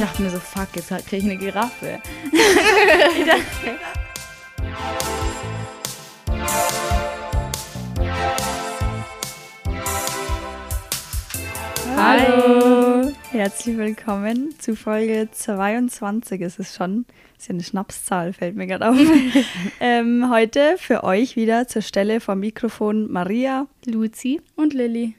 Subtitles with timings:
[0.00, 2.00] dachte mir so, fuck, jetzt kriege ich eine Giraffe.
[11.96, 13.12] Hallo!
[13.30, 17.04] Herzlich willkommen zu Folge 22 ist es schon.
[17.36, 18.96] Ist ja eine Schnapszahl, fällt mir gerade auf.
[19.80, 25.14] ähm, heute für euch wieder zur Stelle vom Mikrofon Maria, Luzi und Lilly.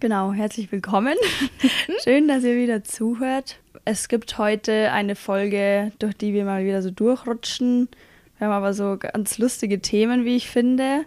[0.00, 1.16] Genau, herzlich willkommen.
[2.04, 3.58] Schön, dass ihr wieder zuhört.
[3.90, 7.88] Es gibt heute eine Folge, durch die wir mal wieder so durchrutschen.
[8.36, 11.06] Wir haben aber so ganz lustige Themen, wie ich finde.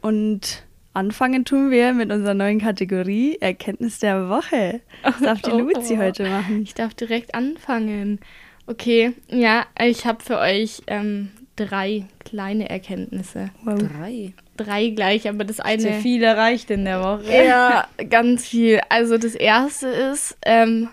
[0.00, 4.80] Und anfangen tun wir mit unserer neuen Kategorie Erkenntnis der Woche.
[5.02, 6.02] Das darf die Luzi oh, oh.
[6.04, 6.62] heute machen.
[6.62, 8.20] Ich darf direkt anfangen.
[8.66, 13.50] Okay, ja, ich habe für euch ähm, drei kleine Erkenntnisse.
[13.62, 13.78] Wow.
[13.78, 14.32] Drei?
[14.56, 15.82] Drei gleich, aber das eine.
[15.82, 17.44] Sehr viel erreicht in der Woche.
[17.44, 18.80] Ja, ganz viel.
[18.88, 20.88] Also das erste ist, ähm,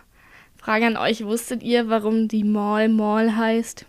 [0.63, 3.85] Frage an euch, wusstet ihr, warum die Mall Mall heißt?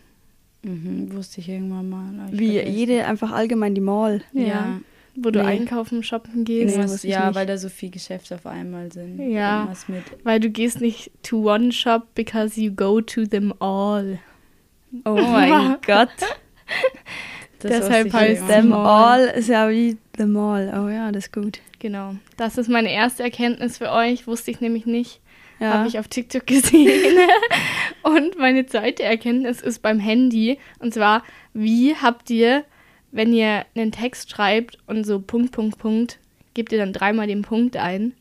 [0.62, 2.28] Mhm, wusste ich irgendwann mal.
[2.32, 2.74] Ich Wie vergessen.
[2.76, 4.22] jede einfach allgemein die Mall.
[4.32, 4.42] Ja.
[4.42, 4.80] ja.
[5.14, 5.46] Wo du nee.
[5.46, 6.76] einkaufen, shoppen gehst.
[6.76, 9.20] Nee, ja, weil da so viele Geschäfte auf einmal sind.
[9.20, 9.72] Ja,
[10.24, 14.18] weil du gehst nicht to one shop because you go to them all.
[15.04, 16.08] Oh mein Gott.
[17.62, 20.74] Deshalb heißt them all ist ja wie the mall.
[20.76, 21.60] Oh ja, das ist gut.
[21.78, 22.16] Genau.
[22.36, 24.26] Das ist meine erste Erkenntnis für euch.
[24.26, 25.20] Wusste ich nämlich nicht.
[25.60, 25.74] Ja.
[25.74, 27.18] Habe ich auf TikTok gesehen.
[28.02, 30.58] und meine zweite Erkenntnis ist beim Handy.
[30.78, 32.64] Und zwar, wie habt ihr
[33.14, 36.18] wenn ihr einen Text schreibt und so Punkt, Punkt, Punkt,
[36.52, 38.12] gebt ihr dann dreimal den Punkt ein.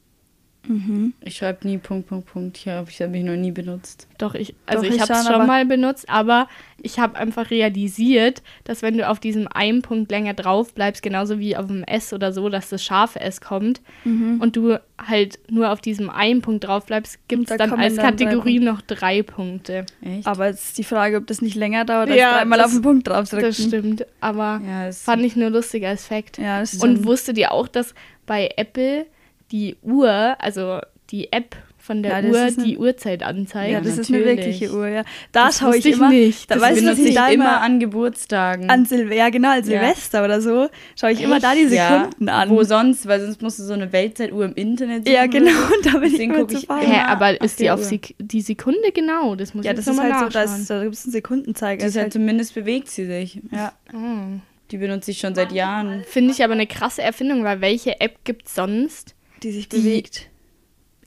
[0.67, 1.14] Mhm.
[1.22, 2.58] Ich schreibe nie Punkt, Punkt, Punkt.
[2.58, 4.08] Ich habe ich hab mich noch nie benutzt.
[4.17, 6.47] Doch, ich, also Doch, ich, ich habe es schon mal benutzt, aber
[6.81, 11.39] ich habe einfach realisiert, dass wenn du auf diesem einen Punkt länger drauf bleibst, genauso
[11.39, 14.39] wie auf dem S oder so, dass das scharfe S kommt mhm.
[14.41, 17.96] und du halt nur auf diesem einen Punkt drauf bleibst, gibt es da dann als
[17.96, 19.85] dann Kategorie drei noch drei Punkte.
[20.02, 20.25] Echt?
[20.25, 22.73] Aber es ist die Frage, ob das nicht länger dauert, als ja, dreimal das, auf
[22.73, 23.46] den Punkt drauf drücken.
[23.46, 26.38] Das stimmt, aber ja, fand ich nur lustig als Fact.
[26.38, 27.94] Ja, das und wusstet ihr auch, dass
[28.25, 29.06] bei Apple
[29.51, 33.73] die Uhr, also die App von der ja, Uhr die Uhrzeit anzeigt.
[33.73, 34.09] Ja, das Natürlich.
[34.09, 35.03] ist eine wirkliche Uhr, ja.
[35.33, 36.09] Da schaue ich immer.
[36.09, 36.49] Nicht.
[36.49, 38.69] Da das weißt du, ich da immer an Geburtstagen.
[38.69, 40.25] An Silvester, ja genau, an Silvester ja.
[40.25, 41.25] oder so, schaue ich Echt?
[41.25, 42.39] immer da die Sekunden ja.
[42.39, 42.49] an.
[42.49, 45.13] Wo sonst, weil sonst musst du so eine Weltzeituhr im Internet suchen.
[45.13, 46.89] Ja, genau, und da bin ich immer zu fahren.
[46.89, 49.35] Hä, aber ist die auf Sek die Sekunde genau?
[49.35, 51.81] Das muss ja, ich das ist halt so, da, ist, da gibt es einen Sekundenzeiger.
[51.81, 53.41] Die ist halt zumindest bewegt sie sich.
[53.51, 53.73] Ja.
[53.93, 54.39] Oh.
[54.71, 56.05] Die benutze ich schon seit Jahren.
[56.07, 59.12] Finde ich aber eine krasse Erfindung, weil welche App gibt es sonst?
[59.43, 60.29] Die sich die bewegt.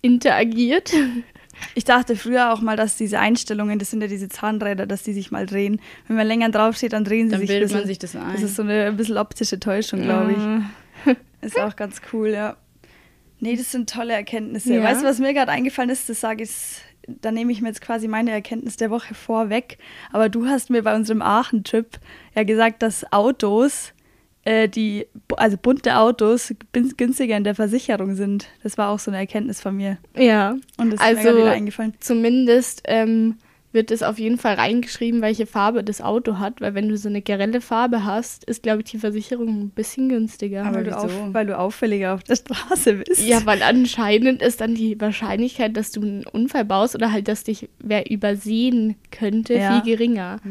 [0.03, 0.93] Interagiert.
[1.75, 5.15] Ich dachte früher auch mal, dass diese Einstellungen, das sind ja diese Zahnräder, dass die
[5.15, 5.81] sich mal drehen.
[6.07, 7.49] Wenn man länger draufsteht, dann drehen sie dann sich.
[7.49, 8.33] Dann bildet man sich das ein.
[8.35, 10.35] Das ist so eine ein bisschen optische Täuschung, glaube
[11.07, 11.17] ich.
[11.41, 12.59] ist auch ganz cool, ja.
[13.41, 14.75] Nee, das sind tolle Erkenntnisse.
[14.75, 14.83] Ja.
[14.83, 16.09] Weißt du, was mir gerade eingefallen ist?
[16.09, 16.51] Das sage ich,
[17.07, 19.79] da nehme ich mir jetzt quasi meine Erkenntnis der Woche vorweg.
[20.13, 21.99] Aber du hast mir bei unserem Aachen-Trip
[22.35, 23.93] ja gesagt, dass Autos
[24.47, 26.55] äh, die, also bunte Autos
[26.97, 28.47] günstiger in der Versicherung sind.
[28.63, 29.99] Das war auch so eine Erkenntnis von mir.
[30.17, 30.57] Ja.
[30.79, 31.95] Und das also, ist mir also wieder eingefallen.
[31.99, 33.39] Zumindest ähm,
[33.73, 37.09] wird es auf jeden Fall reingeschrieben, welche Farbe das Auto hat, weil wenn du so
[37.09, 40.65] eine grelle Farbe hast, ist, glaube ich, die Versicherung ein bisschen günstiger.
[40.65, 43.27] Aber weil du, auf, weil du auffälliger auf der Straße bist.
[43.27, 47.43] Ja, weil anscheinend ist dann die Wahrscheinlichkeit, dass du einen Unfall baust oder halt, dass
[47.43, 49.81] dich wer übersehen könnte, ja.
[49.81, 50.39] viel geringer.
[50.45, 50.51] Ja.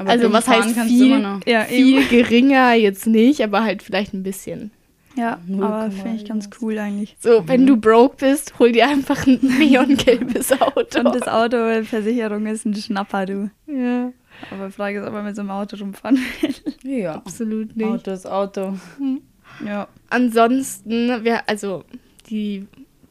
[0.00, 4.70] Aber also was heißt viel, ja, viel geringer jetzt nicht, aber halt vielleicht ein bisschen.
[5.14, 7.16] Ja, aber finde ich ganz cool eigentlich.
[7.20, 11.00] So, wenn du broke bist, hol dir einfach ein neongelbes Auto.
[11.00, 13.50] Und das Auto, Versicherung ist ein Schnapper, du.
[13.66, 14.10] Ja.
[14.50, 17.00] Aber die Frage ist, ob man mit so einem Auto rumfahren will.
[17.00, 17.16] Ja.
[17.16, 17.86] Absolut nicht.
[17.86, 18.78] Auto ist Auto.
[18.96, 19.20] Hm.
[19.66, 19.86] Ja.
[20.08, 21.84] Ansonsten, wir, also
[22.30, 22.66] die,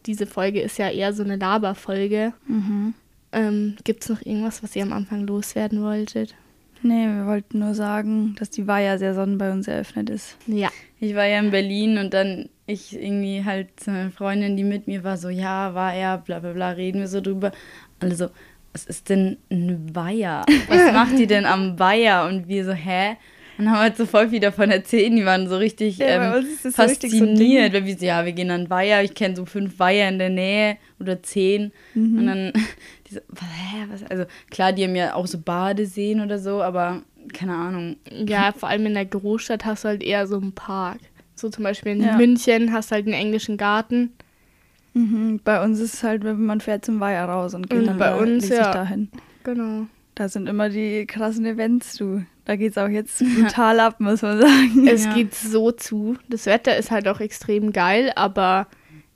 [0.08, 2.34] diese Folge ist ja eher so eine Laberfolge.
[2.48, 2.96] Mhm.
[3.32, 6.34] Ähm, Gibt es noch irgendwas, was ihr am Anfang loswerden wolltet?
[6.82, 10.38] Nee, wir wollten nur sagen, dass die Weiher-Saison bei uns eröffnet ist.
[10.48, 10.70] Ja.
[11.00, 15.04] Ich war ja in Berlin und dann ich irgendwie halt eine Freundin, die mit mir
[15.04, 17.52] war, so, ja, war er, bla bla bla, reden wir so drüber.
[18.00, 18.30] Also,
[18.74, 20.46] was ist denn ein Weiher?
[20.68, 22.26] Was macht die denn am Weiher?
[22.26, 23.18] Und wir so, hä?
[23.60, 25.12] Und haben halt so voll viel davon erzählt.
[25.12, 27.74] Die waren so richtig ja, ähm, fasziniert.
[27.74, 29.04] So weil wir so, ja, wir gehen an Weiher.
[29.04, 31.74] Ich kenne so fünf Weiher in der Nähe oder zehn.
[31.94, 32.18] Mhm.
[32.20, 32.54] Und dann
[33.10, 34.04] die so, hä, was?
[34.10, 37.02] Also klar, die haben ja auch so Badeseen oder so, aber
[37.34, 37.98] keine Ahnung.
[38.10, 41.00] Ja, vor allem in der Großstadt hast du halt eher so einen Park.
[41.36, 42.16] So zum Beispiel in ja.
[42.16, 44.14] München hast du halt einen englischen Garten.
[44.94, 47.98] Mhm, bei uns ist es halt, man fährt zum Weiher raus und geht mhm, dann
[47.98, 48.72] bei uns, ja.
[48.72, 49.10] dahin.
[49.44, 49.88] Genau.
[50.20, 52.26] Da sind immer die krassen Events, du.
[52.46, 54.88] Da geht es auch jetzt brutal ab, muss man sagen.
[54.88, 55.14] Es ja.
[55.14, 56.18] geht so zu.
[56.28, 58.68] Das Wetter ist halt auch extrem geil, aber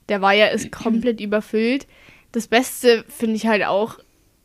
[0.09, 1.85] der Weiher ist komplett überfüllt
[2.33, 3.99] das Beste finde ich halt auch,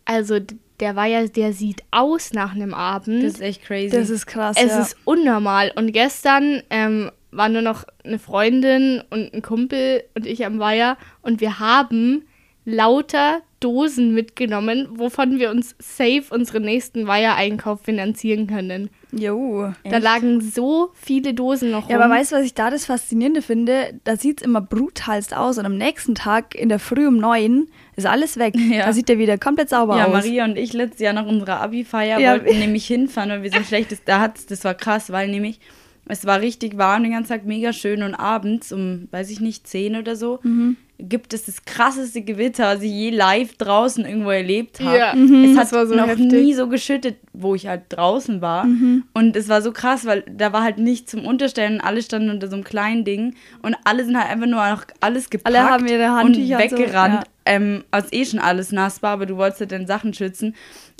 [0.04, 0.38] also
[0.78, 3.24] der Weiher, der sieht aus nach einem Abend.
[3.24, 3.90] Das ist echt crazy.
[3.90, 4.56] Das ist krass.
[4.60, 4.80] es ja.
[4.80, 5.72] ist unnormal.
[5.74, 10.96] Und gestern ähm, war nur noch eine Freundin und ein Kumpel und ich am Weiher
[11.22, 12.24] und wir haben
[12.72, 18.90] lauter Dosen mitgenommen, wovon wir uns safe unseren nächsten Weiher-Einkauf finanzieren können.
[19.10, 19.72] Jo.
[19.84, 22.04] Da lagen so viele Dosen noch Ja, rum.
[22.04, 23.98] aber weißt du, was ich da das Faszinierende finde?
[24.04, 27.66] Da sieht es immer brutalst aus und am nächsten Tag in der Früh um neun
[27.96, 28.54] ist alles weg.
[28.70, 28.84] Ja.
[28.86, 30.12] Da sieht der wieder komplett sauber Ja, aus.
[30.12, 32.32] Maria und ich letztes Jahr nach unserer Abi-Feier Ja.
[32.34, 35.58] wollten nämlich hinfahren, weil wir so schlechtes, da hat's, das war krass, weil nämlich
[36.06, 39.66] es war richtig warm den ganzen Tag, mega schön und abends um, weiß ich nicht,
[39.66, 40.76] 10 oder so, Mhm.
[41.00, 44.98] Gibt es das krasseste Gewitter, was ich je live draußen irgendwo erlebt habe.
[44.98, 45.56] Ja, Es mhm.
[45.58, 46.26] hat war so noch heftig.
[46.32, 48.64] nie so geschüttet, wo ich halt draußen war.
[48.64, 49.04] Mhm.
[49.14, 52.48] Und es war so krass, weil da war halt nichts zum Unterstellen, alle standen unter
[52.48, 55.86] so einem kleinen Ding und alle sind halt einfach nur noch alles gepackt Alle haben
[55.86, 57.14] ihre und Handtücher und so, weggerannt.
[57.14, 57.22] ja.
[57.46, 60.54] ähm, als eh schon alles nass war, aber du wolltest halt deine Sachen schützen.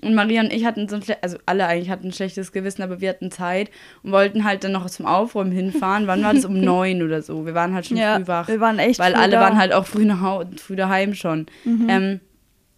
[0.04, 2.82] Und Maria und ich hatten so ein schle- also alle eigentlich hatten ein schlechtes Gewissen,
[2.82, 3.70] aber wir hatten Zeit
[4.04, 6.06] und wollten halt dann noch zum Aufräumen hinfahren.
[6.06, 6.44] Wann war das?
[6.44, 7.46] Um neun oder so.
[7.46, 8.46] Wir waren halt schon Ja, früh wach.
[8.48, 9.38] wir waren echt Weil früh alle da.
[9.40, 9.42] Mhm.
[9.44, 11.46] waren halt auch früh, nach früh daheim schon.
[11.66, 12.20] Ähm,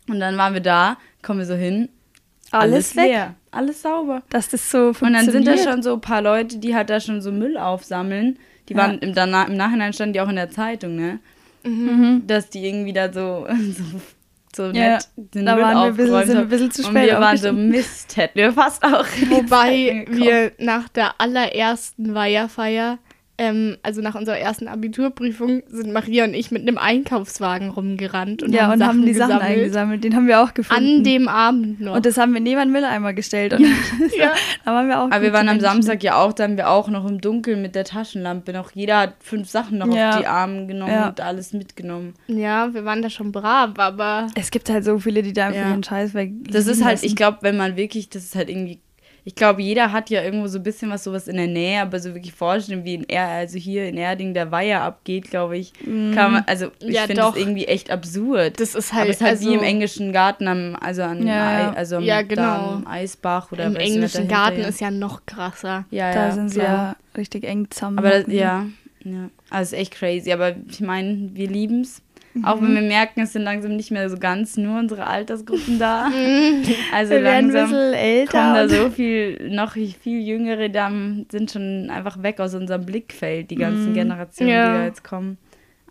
[0.08, 1.88] und dann waren wir da, kommen wir so hin.
[2.52, 3.06] Alles weg.
[3.06, 4.23] leer, alles sauber.
[4.31, 5.32] Dass das so Und dann funktioniert.
[5.58, 8.38] sind da schon so ein paar Leute, die halt da schon so Müll aufsammeln.
[8.69, 8.78] Die Ja.
[8.81, 11.20] waren im, danach, im Nachhinein standen die auch in der Zeitung, ne?
[11.64, 12.23] Mhm.
[12.26, 13.46] Dass die irgendwie da so,
[13.76, 13.84] so,
[14.55, 16.82] so Ja, nett den da Müll waren wir ein bisschen- sind wir ein bisschen zu
[16.82, 17.52] Und spät wir waren so.
[17.52, 19.05] Mist, hätten wir fast auch.
[19.31, 22.99] Wobei wir nach der allerersten Weiherfeier,
[23.40, 28.52] ähm, also nach unserer ersten Abiturprüfung, sind Maria und ich mit einem Einkaufswagen rumgerannt und
[28.52, 29.56] ja, haben und Sachen haben die Sachen gesammelt.
[29.58, 30.04] eingesammelt.
[30.04, 30.98] Den haben wir auch gefunden.
[30.98, 31.96] An dem Abend noch.
[31.96, 33.54] und das haben wir neben einen Mülleimer gestellt.
[33.54, 33.60] Und
[34.19, 34.32] Ja.
[34.64, 35.60] da waren wir auch Aber wir waren am Menschen.
[35.82, 38.98] Samstag ja auch, da haben wir auch noch im Dunkeln mit der Taschenlampe noch, jeder
[38.98, 40.10] hat fünf Sachen noch Ja.
[40.10, 41.08] auf die Arme genommen Ja.
[41.08, 42.14] und alles mitgenommen.
[42.28, 45.60] ja, wir waren da schon brav, aber Es gibt halt so viele, die da einfach
[45.62, 45.70] Ja.
[45.70, 46.32] ihren Scheiß weg.
[46.50, 47.06] Das ist halt, lassen.
[47.06, 48.81] ich glaube, wenn man wirklich, das ist halt irgendwie,
[49.30, 52.00] ich glaube, jeder hat ja irgendwo so ein bisschen was sowas in der Nähe, aber
[52.00, 55.72] so wirklich vorstellen, wie in er, also hier in Erding der Weiher abgeht, glaube ich,
[55.84, 58.58] kann man, also ich Ja, finde das irgendwie echt absurd.
[58.58, 61.24] das ist aber halt, es ist halt also, wie im englischen Garten am, also an,
[61.24, 62.82] Ja, also am, Ja, genau.
[62.84, 65.84] Eisbach oder im englischen Garten ist ja noch krasser.
[65.92, 67.98] ja, da ja, sind sie ja richtig eng zusammen.
[67.98, 68.66] Aber das, ja,
[69.04, 70.32] ja, also ist echt crazy.
[70.32, 71.86] Aber ich meine, wir lieben
[72.34, 72.44] es.
[72.44, 76.04] Auch wenn wir merken, es sind langsam nicht mehr so ganz nur unsere Altersgruppen da.
[76.92, 78.30] also wir werden ein langsam bisschen älter.
[78.32, 80.90] kommen da so viel, noch viel Jüngere, da
[81.30, 84.72] sind schon einfach weg aus unserem Blickfeld, die ganzen Generationen, Ja.
[84.72, 85.38] die da jetzt kommen.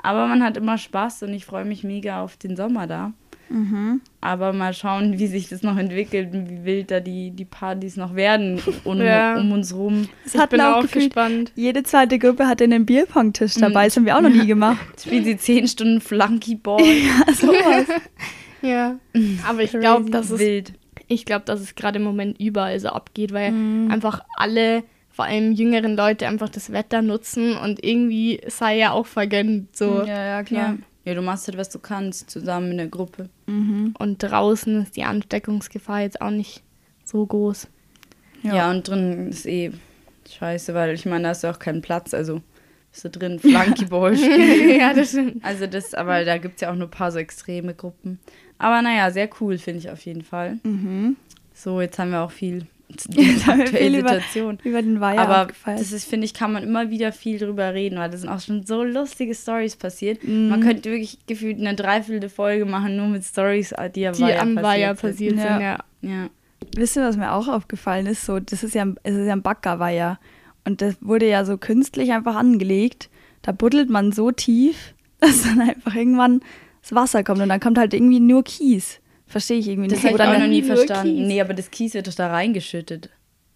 [0.01, 3.11] Aber man hat immer Spaß und ich freue mich mega auf den Sommer da.
[3.49, 4.01] Mhm.
[4.21, 7.95] Aber mal schauen, wie sich das noch entwickelt und wie wild da die, die Partys
[7.97, 9.37] noch werden um, Ja.
[9.37, 10.07] um uns rum.
[10.23, 11.51] Das Ich bin auch auch gefühlt, gespannt.
[11.55, 13.61] jede zweite Gruppe hatte einen Bierpong-Tisch Mhm.
[13.61, 13.85] dabei.
[13.85, 14.79] Das haben wir auch noch nie gemacht.
[15.01, 16.79] Spielen sie zehn Stunden Flunkyball.
[17.33, 17.85] Sowas.
[18.61, 18.99] Ja,
[19.47, 20.73] aber ich glaube, dass es wild.
[21.07, 23.89] Ich glaube, dass es gerade im Moment überall so abgeht, weil Mhm.
[23.89, 29.05] einfach alle, vor allem jüngeren Leute, einfach das Wetter nutzen und irgendwie sei ja auch
[29.05, 29.99] vergönnt so.
[30.01, 30.43] Ja, ja, Ja.
[30.43, 30.61] klar.
[30.71, 30.77] ja,
[31.15, 33.29] du machst halt, was du kannst, zusammen in der Gruppe.
[33.47, 33.93] Mhm.
[33.97, 36.63] Und draußen ist die Ansteckungsgefahr jetzt auch nicht
[37.03, 37.67] so groß.
[38.43, 38.71] Ja, Ja.
[38.71, 39.71] und drin ist eh
[40.29, 42.41] scheiße, weil ich meine, da hast du auch keinen Platz, also
[42.91, 44.79] bist du drin, Flunkyball spielen.
[44.79, 45.43] ja, das stimmt.
[45.43, 48.19] Also das, aber da gibt es ja auch nur ein paar so extreme Gruppen.
[48.57, 50.59] Aber naja, sehr cool, finde ich auf jeden Fall.
[50.63, 51.15] Mhm.
[51.53, 52.65] So, jetzt haben wir auch viel
[53.09, 54.57] wir aktuelle viel über- Situation.
[54.63, 55.79] Über den Weiher Aber abgefeiert.
[55.79, 58.39] das ist, finde ich, kann man immer wieder viel drüber reden, weil da sind auch
[58.41, 60.23] schon so lustige Stories passiert.
[60.23, 60.49] Mhm.
[60.49, 64.41] Man könnte wirklich gefühlt eine dreiviertel Folge machen, nur mit Stories, die, am Die Weiher
[64.41, 65.41] am Weiher passiert passiert Ja.
[65.53, 65.77] sind, ja.
[66.01, 66.11] sind.
[66.11, 66.29] Ja.
[66.75, 68.25] Wisst ihr, was mir auch aufgefallen ist?
[68.25, 70.19] So, das ist ja, es ist ja ein Baggerweiher.
[70.65, 73.09] Und das wurde ja so künstlich einfach angelegt.
[73.41, 76.41] Da buddelt man so tief, dass dann einfach irgendwann
[76.81, 77.39] das Wasser kommt.
[77.41, 78.99] Und dann kommt halt irgendwie nur Kies.
[79.29, 80.05] Verstehe ich irgendwie Das nicht.
[80.11, 81.15] habe ich Oder auch noch nie verstanden.
[81.15, 81.27] Kies.
[81.27, 83.09] Nee, aber das Kies wird doch da reingeschüttet.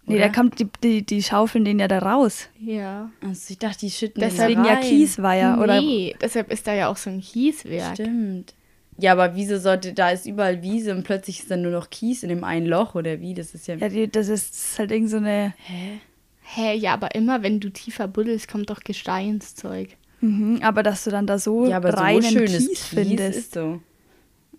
[0.06, 0.28] Nee, oder?
[0.28, 2.48] da kommt die, die, die schaufeln den ja da raus.
[2.60, 3.10] Ja.
[3.22, 4.82] Also ich dachte, die schütten den Deswegen da ja rein.
[4.84, 5.58] Kiesweiher.
[5.60, 7.94] Oder nee, deshalb ist da ja auch so ein Kieswerk.
[7.94, 8.54] Stimmt.
[8.98, 12.22] Ja, aber wieso sollte, da ist überall Wiese und plötzlich ist dann nur noch Kies
[12.22, 13.34] in dem einen Loch oder wie?
[13.34, 13.74] Das ist ja.
[13.74, 15.52] ja, die, das ist das ist halt irgend so eine.
[15.56, 15.98] Hä?
[16.42, 19.88] Hä, ja, aber immer wenn du tiefer buddelst, kommt doch Gesteinszeug.
[20.20, 23.38] Mhm, aber dass du dann da so Ja, aber so reinen schönes Kies, Kies findest.
[23.38, 23.80] ist so.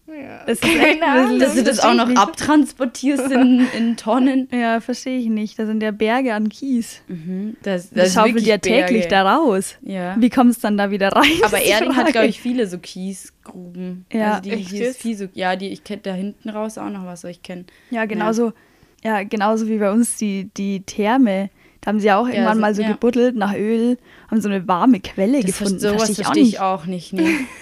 [0.08, 0.44] Ja.
[0.46, 4.48] Das ist echt bisschen- Dass du das auch noch abtransportierst in, in Tonnen.
[4.52, 5.58] Ja, verstehe ich nicht.
[5.58, 7.02] Da sind ja Berge an Kies.
[7.08, 7.58] Mhm.
[7.64, 9.26] Das, Das, ist schaufelt ja täglich Berge.
[9.26, 9.76] da raus.
[9.82, 10.16] Ja.
[10.20, 11.30] Wie kommt es dann da wieder rein?
[11.44, 14.06] Aber Erding hat, glaube ich, viele so Kiesgruben.
[14.14, 16.78] Ja, also die, echt hier ist viel so, ja, die, ich kenne da hinten raus
[16.78, 17.66] auch noch was, was ich kenne.
[17.90, 18.54] Ja, genauso,
[19.04, 19.24] ja.
[19.24, 21.50] genauso wie bei uns die, die Therme.
[21.86, 22.88] Da haben sie ja auch irgendwann so- mal so ja.
[22.94, 24.00] gebuddelt nach Öl,
[24.32, 25.77] haben so eine warme Quelle Das gefunden.
[25.77, 26.54] sowas Verstehe ich auch verstehe nicht.
[26.54, 27.13] ich auch nicht.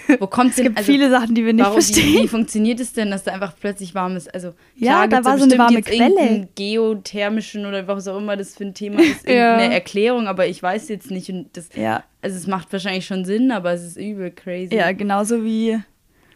[0.08, 0.16] Nee.
[0.18, 2.22] Wo kommt Es gibt viele Sachen, die wir nicht warum, wie, verstehen.
[2.22, 4.32] wie funktioniert es denn, dass da einfach plötzlich warm ist?
[4.32, 6.48] Also Ja, klar, da gibt's war so eine warme Quelle.
[6.54, 9.58] geothermischen oder was auch immer das für ein Thema ist, Ja.
[9.60, 11.28] Erklärung, aber ich weiß jetzt nicht.
[11.30, 14.74] Und das, Ja, also es macht wahrscheinlich schon Sinn, aber es ist übel crazy.
[14.74, 15.78] ja, genauso wie.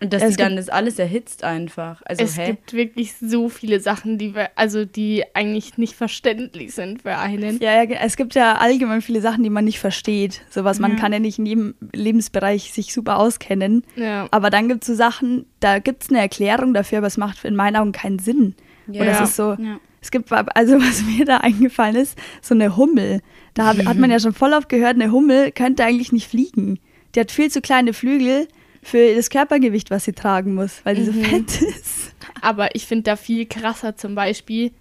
[0.00, 2.02] Und dass es sie dann das alles erhitzt einfach.
[2.04, 2.46] Also es hä?
[2.46, 7.58] gibt wirklich so viele Sachen, die wir, also die eigentlich nicht verständlich sind für einen.
[7.60, 10.42] Ja, ja, es gibt ja allgemein viele Sachen, die man nicht versteht.
[10.50, 10.98] Sowas, man Ja.
[10.98, 13.82] kann ja nicht in jedem Lebensbereich sich super auskennen.
[13.96, 14.28] Ja.
[14.30, 17.44] Aber dann gibt es so Sachen, da gibt es eine Erklärung dafür, aber es macht
[17.44, 18.54] in meinen Augen keinen Sinn.
[18.86, 19.02] Ja.
[19.02, 19.56] Oder es ist so,
[20.00, 23.20] es gibt, also was mir da eingefallen ist, so eine Hummel.
[23.54, 26.78] Da hat, hat man ja schon voll oft gehört, eine Hummel könnte eigentlich nicht fliegen.
[27.14, 28.46] Die hat viel zu kleine Flügel
[28.88, 32.14] für das Körpergewicht, was sie tragen muss, weil die so fett ist.
[32.40, 34.72] Aber ich finde da viel krasser zum Beispiel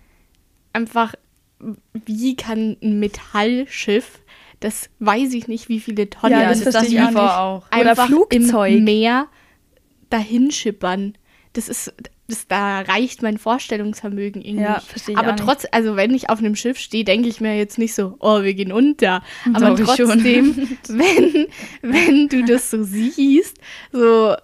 [0.73, 1.13] einfach,
[2.05, 4.19] wie kann ein Metallschiff,
[4.59, 7.67] das weiß ich nicht, wie viele Tonnen Ja, das das, dachte ich auch vor auch.
[7.67, 8.73] Oder einfach Flugzeug.
[8.73, 9.27] im Meer
[10.09, 11.17] dahinschippern.
[11.57, 11.91] Das ist,
[12.27, 14.63] das, da reicht mein Vorstellungsvermögen irgendwie.
[14.63, 15.43] Ja, verstehe ich Aber auch nicht.
[15.43, 18.43] trotz, also wenn ich auf einem Schiff stehe, denke ich mir jetzt nicht so, oh,
[18.43, 19.23] wir gehen unter.
[19.53, 20.55] Aber Doch, trotzdem,
[20.87, 21.47] wenn,
[21.81, 23.57] wenn du das so siehst,
[23.91, 24.35] so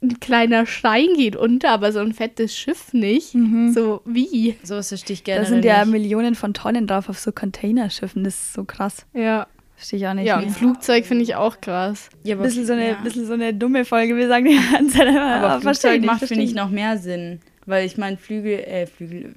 [0.00, 3.34] ein kleiner Stein geht unter, aber so ein fettes Schiff nicht.
[3.74, 4.54] So wie?
[4.62, 5.90] So ist der Stich Da generell sind ja nicht.
[5.92, 8.22] Millionen von Tonnen drauf auf so Containerschiffen.
[8.22, 9.06] Das ist so krass.
[9.12, 9.48] Ja.
[9.78, 10.26] Verstehe ich auch nicht.
[10.26, 12.10] Ja, und Flugzeug finde ich auch krass.
[12.24, 12.94] Ja, Ein aber bisschen so, eine, ja.
[13.02, 14.16] bisschen so eine dumme Folge.
[14.16, 17.38] Wir sagen die ganze Zeit immer, Aber verstehe Flugzeug macht, finde ich, noch mehr Sinn.
[17.64, 19.34] Weil ich meine, Flügel, äh, Flügel,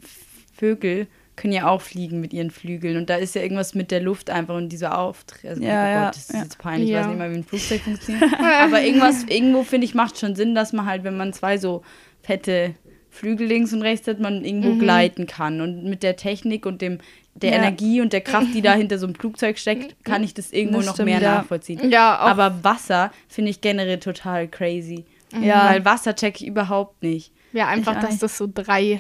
[0.57, 1.05] Vögel
[1.35, 2.97] können ja auch fliegen mit ihren Flügeln.
[2.97, 5.45] Und da ist ja irgendwas mit der Luft einfach und dieser Auftritt.
[5.47, 6.41] Also, Ja, oh ja, Gott, das ist ja.
[6.43, 7.01] jetzt peinlich, ich Ja.
[7.01, 8.31] weiß nicht mal, wie ein Flugzeug funktioniert.
[8.39, 11.83] Aber irgendwas, irgendwo finde ich, macht schon Sinn, dass man halt, wenn man zwei so
[12.23, 12.73] fette
[13.11, 15.61] Flügel links und rechts hat, man irgendwo gleiten kann.
[15.61, 16.97] Und mit der Technik und dem
[17.33, 17.57] der Ja.
[17.57, 20.77] Energie und der Kraft, die da hinter so einem Flugzeug steckt, kann ich das irgendwo
[20.77, 21.35] Das noch stimmt, mehr ja.
[21.35, 21.89] nachvollziehen.
[21.89, 22.27] Ja, auch.
[22.27, 25.05] Aber Wasser finde ich generell total crazy.
[25.39, 25.69] Ja.
[25.69, 27.31] Weil Wasser check ich überhaupt nicht.
[27.53, 28.99] ja, einfach, Ich dass das so drei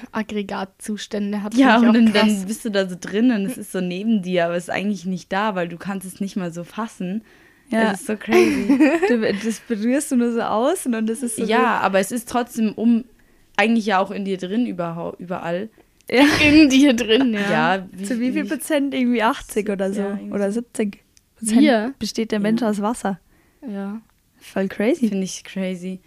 [0.55, 1.53] Aggregatzustände hat.
[1.55, 4.45] Ja, und dann, dann bist du da so drin und es ist so neben dir,
[4.45, 7.23] aber es ist eigentlich nicht da, weil du kannst es nicht mal so fassen.
[7.69, 7.91] Ja.
[7.91, 8.79] Das ist so crazy.
[9.07, 11.43] Du, das berührst du nur so außen und das ist so.
[11.43, 13.05] ja, aber es ist trotzdem um,
[13.57, 15.69] eigentlich ja auch in dir drin überhaupt, überall.
[16.09, 16.23] ja.
[16.47, 17.51] in dir drin, ja.
[17.77, 18.93] Ja, wie, Zu wie viel Prozent?
[18.93, 20.01] Irgendwie 80 oder so.
[20.01, 20.99] Ja, oder 70
[21.37, 21.93] Prozent Wir?
[21.99, 23.19] besteht der Mensch aus Wasser.
[23.67, 24.01] ja.
[24.43, 25.07] Voll crazy.
[25.09, 25.99] Finde ich crazy.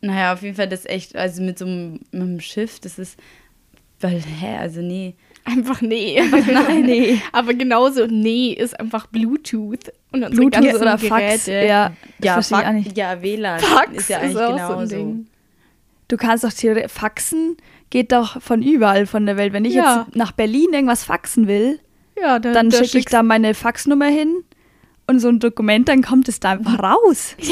[0.00, 3.16] Naja, auf jeden Fall das echt, also mit so einem, mit einem Schiff, das ist,
[4.00, 5.14] weil, hä, also nee.
[5.44, 6.20] Einfach nee.
[6.52, 7.20] Nein, nee.
[7.30, 9.92] Aber genauso nee ist einfach Bluetooth.
[10.10, 11.44] Und Bluetooth oder Fax.
[11.46, 11.64] Geräte.
[11.68, 14.86] Ja, das Ja, verstehe ich auch Fax- ja, WLAN Fax ist ja eigentlich auch genauso.
[14.96, 15.16] so.
[16.08, 16.92] Du kannst doch theoretisch.
[16.92, 17.56] Faxen
[17.90, 19.52] geht doch von überall von der Welt.
[19.52, 20.04] Wenn ich Ja.
[20.06, 21.80] jetzt nach Berlin irgendwas faxen will,
[22.20, 24.42] Ja, da, dann da schicke ich da meine Faxnummer hin
[25.08, 27.36] und so ein Dokument, dann kommt es da einfach raus.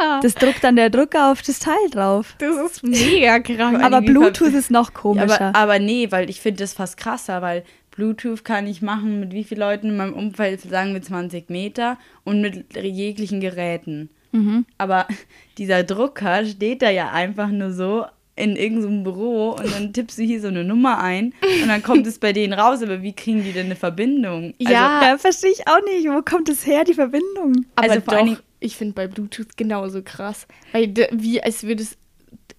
[0.00, 2.34] Ja, Das druckt dann der Drucker auf das Teil drauf.
[2.38, 3.82] das ist mega krank.
[3.82, 5.40] Aber Bluetooth ist noch Ja, komischer.
[5.48, 9.32] aber, aber nee, weil ich finde das fast krasser, weil Bluetooth kann ich machen mit
[9.32, 14.08] wie vielen Leuten in meinem Umfeld, sagen wir 20 Meter und mit jeglichen Geräten.
[14.32, 14.66] Mhm.
[14.78, 15.06] Aber
[15.58, 18.04] dieser Drucker steht da ja einfach nur so
[18.36, 22.06] in irgendeinem Büro und dann tippst du hier so eine Nummer ein und dann kommt
[22.06, 24.54] es bei denen raus, aber wie kriegen die denn eine Verbindung?
[24.60, 26.06] Also, Ja, verstehe ich auch nicht.
[26.08, 27.64] Wo kommt das her, die Verbindung?
[27.74, 30.46] aber also vor doch, allen ich finde bei Bluetooth genauso krass.
[30.72, 31.96] Weil wie als würde es,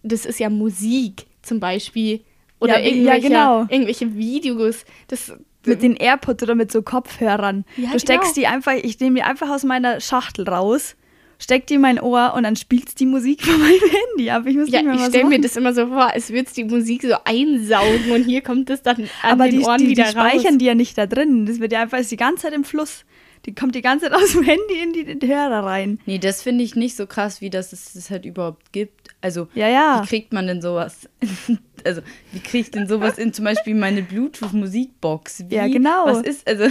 [0.03, 2.21] das ist ja Musik zum Beispiel.
[2.61, 3.61] Oder Ja, wie- ja, irgendwelche, genau.
[3.69, 4.85] irgendwelche Videos.
[5.07, 5.33] Das,
[5.65, 7.65] Mit den AirPods oder mit so Kopfhörern.
[7.77, 8.47] Ja, du steckst genau.
[8.47, 10.95] die einfach, ich nehme die einfach aus meiner Schachtel raus,
[11.39, 14.43] steck die in mein Ohr und dann spielst die Musik von meinem Handy ab.
[14.45, 16.53] Ich muss ja, nicht mehr ich stelle mir das immer so vor, als würde es
[16.53, 19.85] die Musik so einsaugen und hier kommt es dann an Aber den die, Ohren die,
[19.85, 20.57] die wieder speichern raus.
[20.59, 21.45] die ja nicht da drin.
[21.45, 23.05] Das wird ja einfach ist die ganze Zeit im Fluss.
[23.45, 25.99] Die kommt die ganze Zeit aus dem Handy in die, in die Hörer rein.
[26.05, 29.09] Nee, das finde ich nicht so krass, wie das es das halt überhaupt gibt.
[29.21, 30.01] Also, Ja, ja.
[30.03, 31.07] wie kriegt man denn sowas?
[31.85, 35.45] also, wie kriege ich denn sowas in zum Beispiel meine Bluetooth-Musikbox?
[35.49, 36.05] Ja, genau.
[36.05, 36.65] Was ist, also,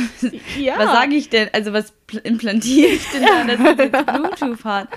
[0.58, 0.74] Ja.
[0.78, 1.48] was sage ich denn?
[1.52, 4.88] Also, was pl- implantiere ich denn da, dass jetzt Bluetooth hat?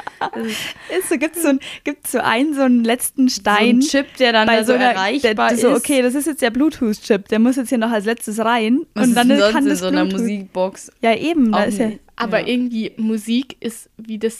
[0.98, 3.77] Ist so, gibt es so, ein, gibt's so einen, so einen letzten so Stein.
[3.77, 5.62] ein Chip, der dann bei da so einer, erreichbar der, ist.
[5.62, 8.82] so, okay, das ist jetzt der Bluetooth-Chip, der muss jetzt hier noch als letztes rein.
[8.94, 10.22] was und dann ist sonst kann in das so einer Bluetooth.
[10.22, 10.91] Musikbox?
[11.01, 11.91] Ja, eben, da ist ja.
[12.22, 12.48] Aber Ja.
[12.48, 14.40] irgendwie Musik ist, wie das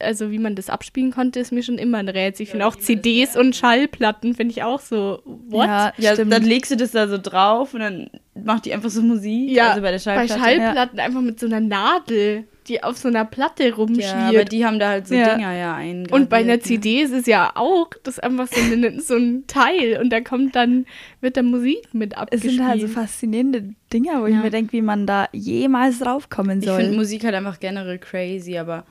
[0.00, 2.44] also wie man das abspielen konnte, ist mir schon immer ein Rätsel.
[2.44, 5.66] Ich finde auch CDs und Schallplatten finde ich auch so, what?
[5.66, 6.32] Ja, Ja, stimmt.
[6.32, 9.50] dann legst du das da so drauf und dann macht die einfach so Musik.
[9.50, 10.40] Ja, also bei der bei Schallplatte.
[10.40, 12.44] Schallplatten einfach mit so einer Nadel.
[12.68, 14.06] Die auf so einer Platte rumschwirrt.
[14.06, 15.34] Ja, aber die haben da halt so ja.
[15.34, 16.12] Dinger ja eingraviert.
[16.12, 19.44] Und bei einer CD ist es ja auch, das ist einfach so, ein, so ein
[19.46, 20.86] Teil und da kommt dann,
[21.20, 22.52] wird da Musik mit abgespielt.
[22.52, 24.36] Es sind halt so faszinierende Dinger, wo ja.
[24.36, 26.78] ich mir denke, wie man da jemals draufkommen soll.
[26.78, 28.84] Ich finde Musik halt einfach generell crazy, aber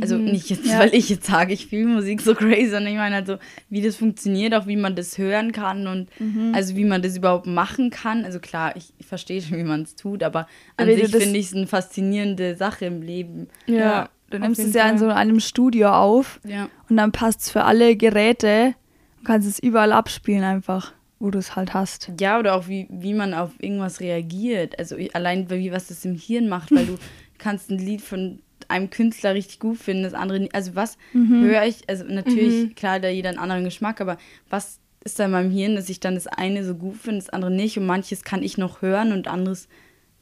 [0.00, 0.26] also mhm.
[0.26, 0.78] nicht jetzt, ja.
[0.78, 3.38] weil ich jetzt sage, ich fühle Musik so crazy, sondern ich meine halt so,
[3.70, 6.52] wie das funktioniert, auch wie man das hören kann und mhm.
[6.54, 8.24] also wie man das überhaupt machen kann.
[8.24, 10.40] Also klar, ich, ich verstehe schon, wie man es tut, aber
[10.76, 13.48] an aber sich finde ich es eine faszinierende Sache im Leben.
[13.66, 14.92] Ja, ja du nimmst es ja Fall.
[14.92, 16.68] in so einem Studio auf ja.
[16.88, 18.74] und dann passt es für alle Geräte
[19.18, 22.12] und kannst es überall abspielen einfach wo du es halt hast.
[22.20, 24.78] Ja, oder auch wie, wie man auf irgendwas reagiert.
[24.78, 26.98] Also allein wie was das im Hirn macht, weil du
[27.38, 30.54] kannst ein Lied von einem Künstler richtig gut finden, das andere nicht.
[30.54, 31.44] Also was mhm.
[31.44, 32.74] höre ich, also natürlich, mhm.
[32.74, 36.00] klar, da jeder einen anderen Geschmack, aber was ist da in meinem Hirn, dass ich
[36.00, 39.12] dann das eine so gut finde, das andere nicht und manches kann ich noch hören
[39.12, 39.68] und anderes,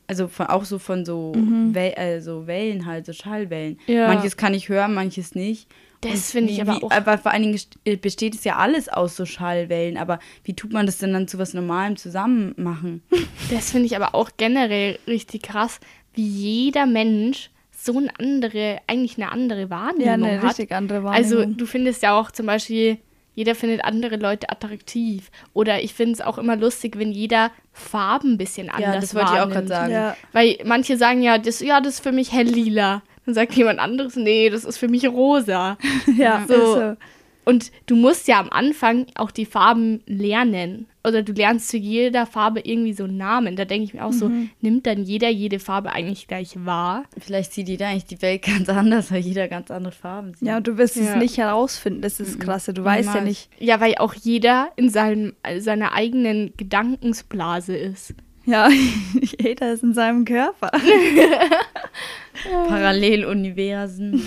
[0.07, 1.75] also von, auch so von so, mhm.
[1.75, 3.79] Wel also Wellen halt, so Schallwellen.
[3.87, 4.09] Ja.
[4.09, 5.69] Manches kann ich hören, manches nicht.
[6.03, 6.91] Das finde ich aber auch.
[6.91, 9.97] aber vor allen Dingen äh, besteht es ja alles aus so Schallwellen.
[9.97, 13.03] Aber wie tut man das denn dann zu was Normalem zusammen machen?
[13.51, 15.81] Das finde ich aber auch generell richtig krass,
[16.13, 17.51] wie jeder Mensch
[17.85, 20.51] so eine andere, eigentlich eine andere Wahrnehmung ja, eine hat.
[20.51, 21.39] richtig andere Wahrnehmung.
[21.39, 22.99] Also du findest ja auch zum Beispiel,
[23.35, 25.31] jeder findet andere Leute attraktiv.
[25.53, 29.15] Oder ich finde es auch immer lustig, wenn jeder Farben ein bisschen anders Ja, das
[29.15, 29.93] wollte ich auch gerade sagen.
[29.93, 30.17] Ja.
[30.33, 33.03] Weil manche sagen ja, das, ja, das ist für mich helllila.
[33.27, 35.77] Dann sagt jemand anderes, nee, das ist für mich rosa.
[36.17, 36.75] ja, so.
[36.75, 36.97] so.
[37.45, 40.87] Und du musst ja am Anfang auch die Farben lernen.
[41.07, 43.57] Oder du lernst zu jeder Farbe irgendwie so einen Namen.
[43.57, 44.19] Da denke ich mir auch mhm.
[44.19, 44.31] so,
[44.61, 47.05] nimmt dann jeder jede Farbe eigentlich gleich wahr?
[47.19, 50.49] Vielleicht sieht jeder eigentlich die Welt ganz anders, weil jeder ganz andere Farben sieht.
[50.49, 51.03] Ja, und du wirst ja.
[51.03, 52.01] es nicht herausfinden.
[52.01, 52.41] Das ist mhm.
[52.41, 52.73] krasse.
[52.73, 53.19] Du weißt Niemals.
[53.19, 53.51] ja nicht.
[53.59, 58.15] Ja, weil auch jeder in seinem, seiner eigenen Gedankensblase ist.
[58.47, 58.69] Ja,
[59.41, 60.71] jeder ist in seinem Körper.
[62.69, 64.23] Paralleluniversen.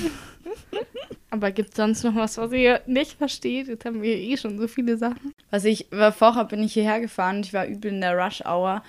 [1.29, 3.67] Aber gibt es sonst noch was, was ihr nicht versteht?
[3.67, 5.33] Jetzt haben wir eh schon so viele Sachen.
[5.49, 8.81] Was ich, vorher bin ich hierher gefahren und ich war übel in der Rush-Hour.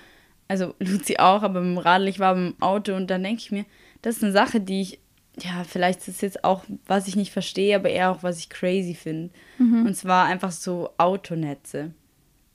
[0.47, 3.51] Also Luzi auch, aber mit dem Radl, ich war im Auto und dann denke ich
[3.51, 3.65] mir,
[4.01, 4.99] das ist eine Sache, die ich,
[5.41, 8.49] ja, vielleicht ist es jetzt auch, was ich nicht verstehe, aber eher auch, was ich
[8.49, 9.31] crazy finde.
[9.57, 9.85] Mhm.
[9.85, 11.93] Und zwar einfach so Autonetze.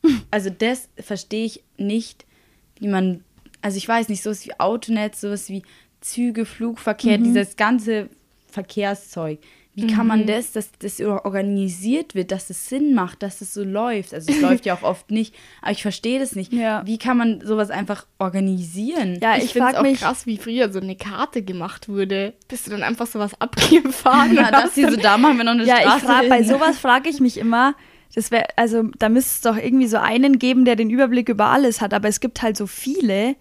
[0.31, 2.27] Also das verstehe ich nicht,
[2.79, 3.25] wie man,
[3.62, 5.62] also ich weiß nicht, sowas wie Autonetz, sowas wie
[6.03, 7.25] Züge, Flugverkehr, mhm.
[7.25, 8.11] dieses ganze
[8.47, 9.38] Verkehrszeug.
[9.77, 10.27] Wie kann man mhm.
[10.27, 14.15] das, dass das organisiert wird, dass es Sinn macht, dass es so läuft?
[14.15, 16.53] Also es läuft ja auch oft nicht, aber ich verstehe das nicht.
[16.53, 16.83] Ja.
[16.87, 19.19] Wie kann man sowas einfach organisieren?
[19.21, 22.35] Ja, ich, ich finde es auch mich krass, wie früher so eine Karte gemacht wurde.
[22.47, 24.37] Bist du dann einfach sowas abgefahren?
[24.37, 25.97] Ja, dass sie so da machen wir noch eine ja, Straße.
[25.99, 27.75] Ich frag, bei sowas frage ich mich immer,
[28.15, 31.47] das wäre, also da müsste es doch irgendwie so einen geben, der den Überblick über
[31.47, 33.35] alles hat, aber es gibt halt so viele,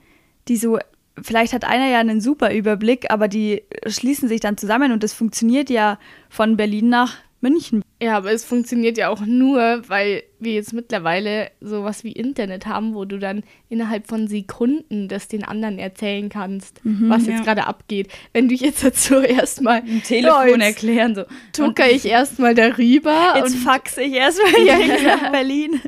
[0.48, 0.80] die so
[1.21, 5.13] vielleicht hat einer ja einen super Überblick, aber die schließen sich dann zusammen und das
[5.13, 5.99] funktioniert ja
[6.30, 7.84] von Berlin nach München.
[8.02, 12.95] Ja, aber es funktioniert ja auch nur, weil wir jetzt mittlerweile sowas wie Internet haben,
[12.95, 17.43] wo du dann innerhalb von Sekunden das den anderen erzählen kannst, mhm, was jetzt ja.
[17.43, 18.08] gerade abgeht.
[18.32, 23.54] Wenn du jetzt dazu erstmal ein Telefon oh, erklären so, tucker ich erstmal darüber jetzt
[23.54, 25.82] und faxe ich erstmal ja, nach Berlin.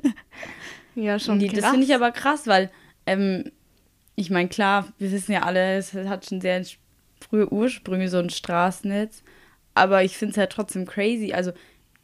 [0.96, 1.38] Ja, schon.
[1.38, 2.70] Nee, das finde ich aber krass, weil
[3.06, 3.52] ähm,
[4.16, 6.64] ich meine, klar, wir wissen ja alle, es hat schon sehr
[7.20, 9.24] frühe Ursprünge, so ein Straßennetz.
[9.74, 11.34] Aber ich finde es halt trotzdem crazy.
[11.34, 11.52] Also,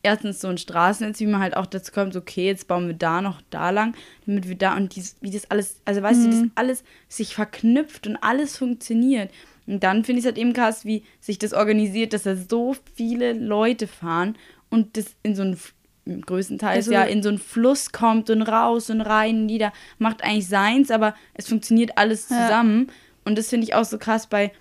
[0.04, 3.22] erstens so ein Straßennetz, wie man halt auch dazu kommt, okay, jetzt bauen wir da
[3.22, 3.96] noch da lang,
[4.26, 6.24] damit wir da und dies, wie das alles, also weißt mhm.
[6.24, 9.32] du, das alles sich verknüpft und alles funktioniert.
[9.68, 12.76] Und dann finde ich es halt eben krass, wie sich das organisiert, dass da so
[12.96, 14.36] viele Leute fahren
[14.70, 15.58] und das in so ein
[16.06, 19.50] größtenteils also, ja in so einen Fluss kommt und raus und rein.
[19.50, 22.88] Jeder macht eigentlich seins, aber es funktioniert alles zusammen.
[22.88, 22.94] Ja.
[23.26, 24.52] Und das finde ich auch so krass bei,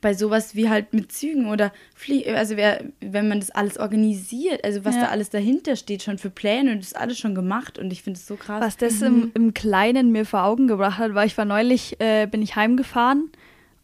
[0.00, 4.64] bei sowas wie halt mit Zügen oder Flie also wer, wenn man das alles organisiert,
[4.64, 5.02] also was ja.
[5.02, 8.02] da alles dahinter steht, schon für Pläne und das ist alles schon gemacht und ich
[8.02, 8.60] finde es so krass.
[8.60, 9.06] Was das mhm.
[9.06, 12.56] im, im Kleinen mir vor Augen gebracht hat, war ich war neulich, äh, bin ich
[12.56, 13.30] heimgefahren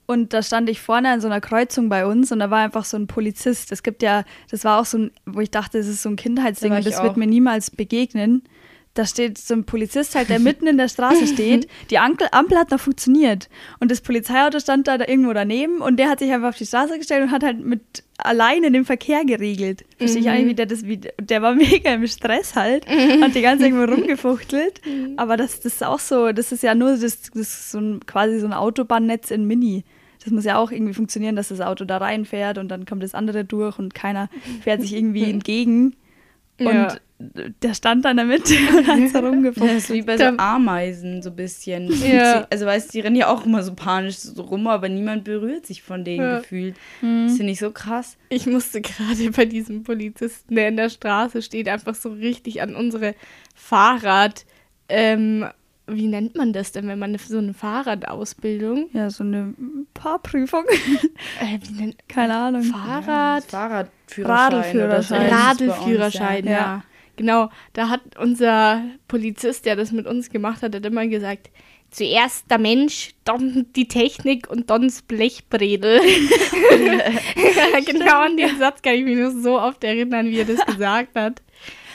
[0.07, 2.85] und da stand ich vorne an so einer Kreuzung bei uns und da war einfach
[2.85, 3.73] so ein Polizist.
[3.73, 6.16] Es gibt ja, das war auch so ein, wo ich dachte, das ist so ein
[6.16, 7.05] Kindheitsding da und das auch.
[7.05, 8.42] wird mir niemals begegnen.
[8.95, 11.69] Da steht so ein Polizist halt, der mitten in der Straße steht.
[11.90, 13.49] Die Ampel, Ampel hat noch funktioniert.
[13.81, 16.66] Und das Polizeiauto stand da, da irgendwo daneben und der hat sich einfach auf die
[16.66, 19.85] Straße gestellt und hat halt mit alleine den Verkehr geregelt.
[19.99, 20.33] Verstehe ich mhm.
[20.33, 23.25] eigentlich, wie der das, wie, der war mega im Stress halt, mhm.
[23.25, 24.81] hat die ganze Zeit irgendwo rumgefuchtelt.
[24.87, 25.14] Mhm.
[25.16, 28.07] Aber das, das ist auch so, das ist ja nur das, das ist so ein,
[28.07, 29.85] quasi so ein Autobahnnetz in Mini
[30.26, 33.14] das muss ja auch irgendwie funktionieren, dass das Auto da reinfährt und dann kommt das
[33.14, 34.28] andere durch und keiner
[34.60, 35.94] fährt sich irgendwie entgegen.
[36.58, 36.88] Ja.
[36.88, 37.00] Und
[37.62, 39.76] der stand da in der Mitte und hat so rumgefunden.
[39.76, 41.92] Das ist wie bei so Ameisen, so ein bisschen.
[42.04, 42.44] Ja.
[42.50, 45.64] Also weißt du, die rennen ja auch immer so panisch so rum, aber niemand berührt
[45.64, 46.38] sich von denen ja.
[46.40, 46.74] gefühlt.
[47.02, 47.28] Mhm.
[47.28, 48.16] Das finde ich so krass.
[48.30, 52.74] Ich musste gerade bei diesem Polizisten, der in der Straße steht, einfach so richtig an
[52.74, 53.14] unsere
[53.54, 54.44] Fahrrad,
[54.88, 55.46] ähm,
[55.88, 58.90] wie nennt man das denn, wenn man so eine Fahrradausbildung?
[58.92, 59.55] Ja, so eine
[59.99, 60.64] Fahrprüfung.
[61.40, 62.62] Äh, wie nennt, Keine Ahnung.
[62.62, 63.44] Fahrrad.
[63.44, 64.27] Ja, Fahrradführerschein.
[64.27, 65.33] Radelführerschein.
[65.33, 66.51] Radelführerschein, ja.
[66.51, 66.85] ja.
[67.16, 71.51] Genau, da hat unser Polizist, der das mit uns gemacht hat, hat immer gesagt,
[71.90, 76.01] zuerst der Mensch, dann die Technik und dann das Blechbredel.
[77.87, 81.14] genau an den Satz kann ich mich nur so oft erinnern, wie er das gesagt
[81.14, 81.42] hat.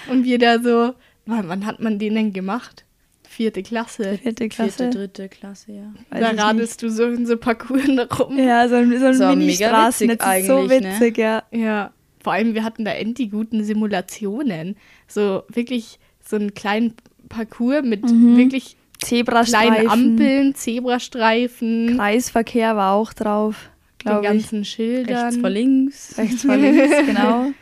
[0.10, 2.86] Und wir da so, wann, wann hat man den denn gemacht?
[3.32, 4.18] Vierte Klasse.
[4.22, 4.78] Vierte Klasse.
[4.78, 5.94] Vierte, dritte Klasse, ja.
[6.10, 6.92] Weiß da radelst nicht.
[6.92, 7.88] du so in so Parcours
[8.20, 8.38] rum.
[8.38, 10.18] Ja, so, ein, so ein so Mini-Straßen.
[10.18, 11.24] Das ist so witzig, ne?
[11.24, 11.44] ja.
[11.52, 11.94] Ja.
[12.22, 14.76] Vor allem, wir hatten da endlich guten Simulationen.
[15.08, 16.94] So wirklich so einen kleinen
[17.30, 18.36] Parcours mit mhm.
[18.36, 21.96] wirklich kleinen Ampeln, Zebrastreifen.
[21.96, 24.30] Kreisverkehr war auch drauf, glaube ich.
[24.30, 25.24] Den ganzen Schildern.
[25.24, 26.14] Rechts vor links.
[26.18, 27.54] Rechts vor links, genau.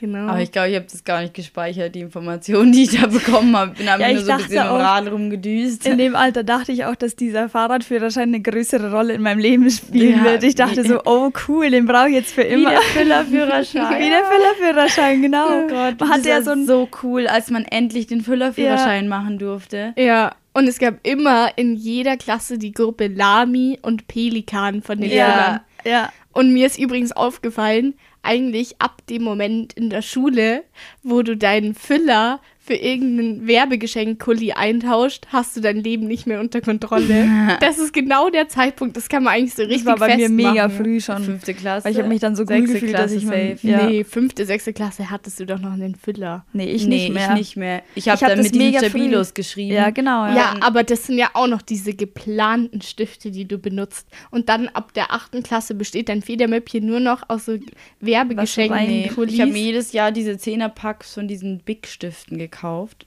[0.00, 0.28] Genau.
[0.28, 3.56] Aber ich glaube, ich habe das gar nicht gespeichert, die Informationen, die ich da bekommen
[3.56, 3.72] habe.
[3.72, 5.86] Bin einfach ja, nur so ein bisschen auch, im Rad rumgedüst.
[5.86, 9.68] In dem Alter dachte ich auch, dass dieser Fahrradführerschein eine größere Rolle in meinem Leben
[9.68, 10.44] spielen ja, wird.
[10.44, 12.70] Ich dachte so, oh cool, den brauche ich jetzt für immer.
[12.70, 13.98] Wie der Füllerführerschein.
[13.98, 15.46] Wie der Füllerführerschein, genau.
[15.48, 19.10] Oh Gott, man hat ja so, so cool, als man endlich den Füllerführerschein ja.
[19.10, 19.94] machen durfte.
[19.98, 20.36] Ja.
[20.52, 25.24] Und es gab immer in jeder Klasse die Gruppe Lami und Pelikan von den ja.
[25.24, 25.60] Füllern.
[25.84, 26.12] Ja.
[26.32, 30.64] Und mir ist übrigens aufgefallen, eigentlich ab dem Moment in der Schule,
[31.02, 36.60] wo du deinen Füller für irgendeinen Werbegeschenk-Kuli eintauscht, hast du dein Leben nicht mehr unter
[36.60, 37.56] Kontrolle.
[37.60, 40.00] das ist genau der Zeitpunkt, das kann man eigentlich so richtig festmachen.
[40.00, 41.24] Das war bei mir mega früh schon.
[41.24, 41.86] Fünfte Klasse.
[41.86, 43.56] Weil ich habe mich dann so gut gefühlt, Klasse dass ich safe.
[43.62, 43.86] Ja.
[43.86, 46.44] Nee, fünfte, sechste Klasse hattest du doch noch einen Füller.
[46.52, 47.30] Nee, ich nee, nicht mehr.
[47.30, 47.82] ich nicht mehr.
[47.94, 49.74] Ich habe hab dann mit diesen Stabilos geschrieben.
[49.74, 50.26] Ja, genau.
[50.26, 50.36] Ja.
[50.36, 54.06] ja, aber das sind ja auch noch diese geplanten Stifte, die du benutzt.
[54.30, 57.56] Und dann ab der achten Klasse besteht dein Federmäppchen nur noch aus so
[58.00, 59.26] Werbegeschenken.
[59.26, 63.06] Ich habe mir jedes Jahr diese Zehnerpacks von diesen Big-Stiften gekauft gekauft.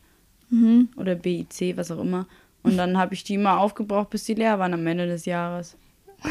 [0.49, 0.89] Mhm.
[0.97, 2.27] Oder BIC, was auch immer.
[2.63, 5.77] Und dann habe ich die immer aufgebraucht, bis die leer waren am Ende des Jahres.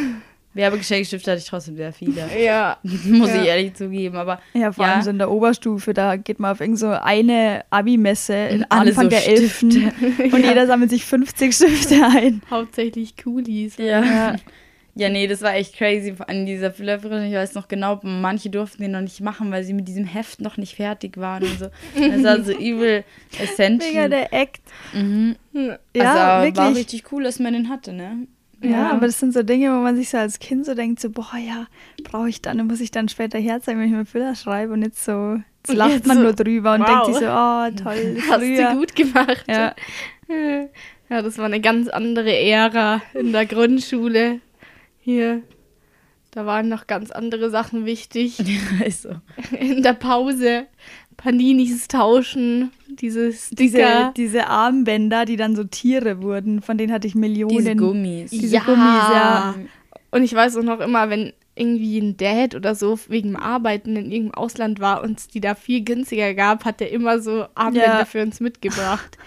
[0.53, 2.29] Werbegeschenkstifte hatte ich trotzdem sehr viele.
[2.39, 2.79] Ja.
[2.83, 3.43] Muss ja.
[3.43, 4.17] ich ehrlich zugeben.
[4.17, 4.95] Aber ja, vor ja.
[4.95, 9.05] allem so in der Oberstufe, da geht man auf irgend so eine Abi-Messe in Anfang
[9.05, 9.93] so der Elften.
[10.33, 10.49] Und ja.
[10.49, 12.43] jeder sammelt sich 50 Stifte ein.
[12.51, 13.77] Hauptsächlich Coolies.
[13.77, 14.03] Ja.
[14.03, 14.37] ja.
[14.95, 17.29] Ja, nee, das war echt crazy an dieser Füllerführerin.
[17.29, 20.41] Ich weiß noch genau, manche durften den noch nicht machen, weil sie mit diesem Heft
[20.41, 21.67] noch nicht fertig waren und so.
[21.95, 23.05] Das war so übel
[23.39, 23.93] essential.
[23.93, 24.61] Mega der Act.
[24.93, 25.37] Mhm.
[25.95, 26.57] Ja, also, wirklich.
[26.57, 28.27] war richtig cool, dass man den hatte, ne?
[28.63, 31.01] Ja, ja, aber das sind so Dinge, wo man sich so als Kind so denkt,
[31.01, 31.67] so, boah, ja,
[32.05, 35.03] brauche ich dann, muss ich dann später herzeigen, wenn ich mir Füller schreibe und jetzt
[35.03, 36.89] so, jetzt lacht jetzt man so, nur drüber und wow.
[36.89, 38.71] denkt sich so, oh, toll, Hast früher.
[38.71, 39.45] du gut gemacht.
[39.49, 39.75] Ja.
[41.09, 44.41] ja, das war eine ganz andere Ära in der Grundschule.
[45.01, 45.43] Hier,
[46.31, 48.39] da waren noch ganz andere Sachen wichtig.
[48.39, 49.11] Ja, ist so.
[49.59, 50.67] In der Pause
[51.17, 57.15] Paninis tauschen, dieses diese, diese Armbänder, die dann so Tiere wurden, von denen hatte ich
[57.15, 57.57] Millionen.
[57.59, 58.31] Diese Gummis.
[58.31, 58.63] Diese ja.
[58.63, 59.55] Gummis, ja.
[60.11, 63.97] Und ich weiß auch noch immer, wenn irgendwie ein Dad oder so wegen dem Arbeiten
[63.97, 67.47] in irgendeinem Ausland war und es die da viel günstiger gab, hat er immer so
[67.55, 68.05] Armbänder ja.
[68.07, 69.19] für uns mitgebracht.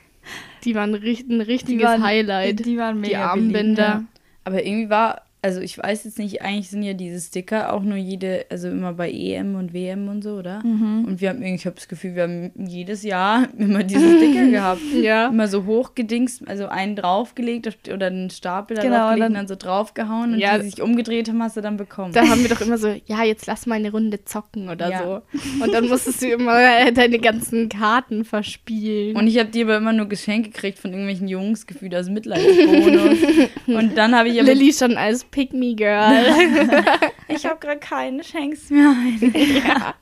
[0.64, 2.64] die waren ein richtiges die waren, Highlight.
[2.64, 3.94] Die waren mega Die Armbänder.
[3.94, 4.11] Beliebt, ja.
[4.44, 7.96] Aber irgendwie war, also ich weiß jetzt nicht, eigentlich sind ja diese Sticker auch nur
[7.96, 10.64] jede, also immer bei EM und WM und so, oder?
[10.64, 11.04] Mhm.
[11.04, 14.46] Und wir haben irgendwie, ich habe das Gefühl, wir haben jedes Jahr immer diese Sticker
[14.50, 14.80] gehabt.
[14.94, 15.26] Ja.
[15.26, 20.34] Immer so hochgedingst, also einen draufgelegt oder einen Stapel genau, draufgelegt und dann so draufgehauen
[20.34, 20.58] und ja.
[20.58, 22.12] die sich umgedreht haben, hast du dann bekommen.
[22.12, 25.02] Da haben wir doch immer so, ja, jetzt lass mal eine Runde zocken oder ja.
[25.02, 25.62] so.
[25.64, 29.16] Und dann musstest du immer deine ganzen Karten verspielen.
[29.16, 33.18] Und ich habe dir aber immer nur Geschenke gekriegt von irgendwelchen Jungs, gefühlt als Mitleidsbonus.
[33.66, 34.54] und dann habe ich aber...
[34.54, 36.24] Lilly schon als Pick Me Girl.
[37.28, 39.34] ich habe gerade keine Shanks mehr ein.
[39.64, 39.94] ja.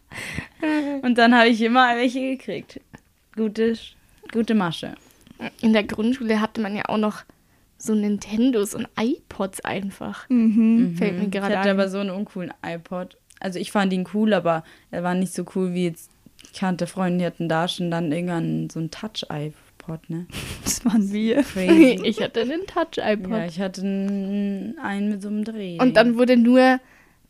[1.02, 2.80] Und dann habe ich immer welche gekriegt.
[3.34, 3.78] Gute,
[4.32, 4.96] gute Masche.
[5.62, 7.22] In der Grundschule hatte man ja auch noch
[7.78, 10.28] so Nintendos und iPods einfach.
[10.28, 10.96] Mhm.
[10.96, 11.52] Fällt mir gerade ein.
[11.52, 13.16] Ich hatte aber so einen uncoolen iPod.
[13.38, 16.10] Also ich fand ihn cool, aber er war nicht so cool wie jetzt.
[16.42, 19.54] Ich kannte Freunde, die hatten da schon dann irgendwann so ein Touch-iPod.
[19.90, 20.26] iPod, ne?
[20.64, 21.42] Das waren wir.
[21.42, 22.00] Crazy.
[22.04, 23.30] Ich hatte einen Touch-iPod.
[23.30, 25.78] Ja, ich hatte einen, mit so einem Dreh.
[25.80, 26.80] Und dann wurde nur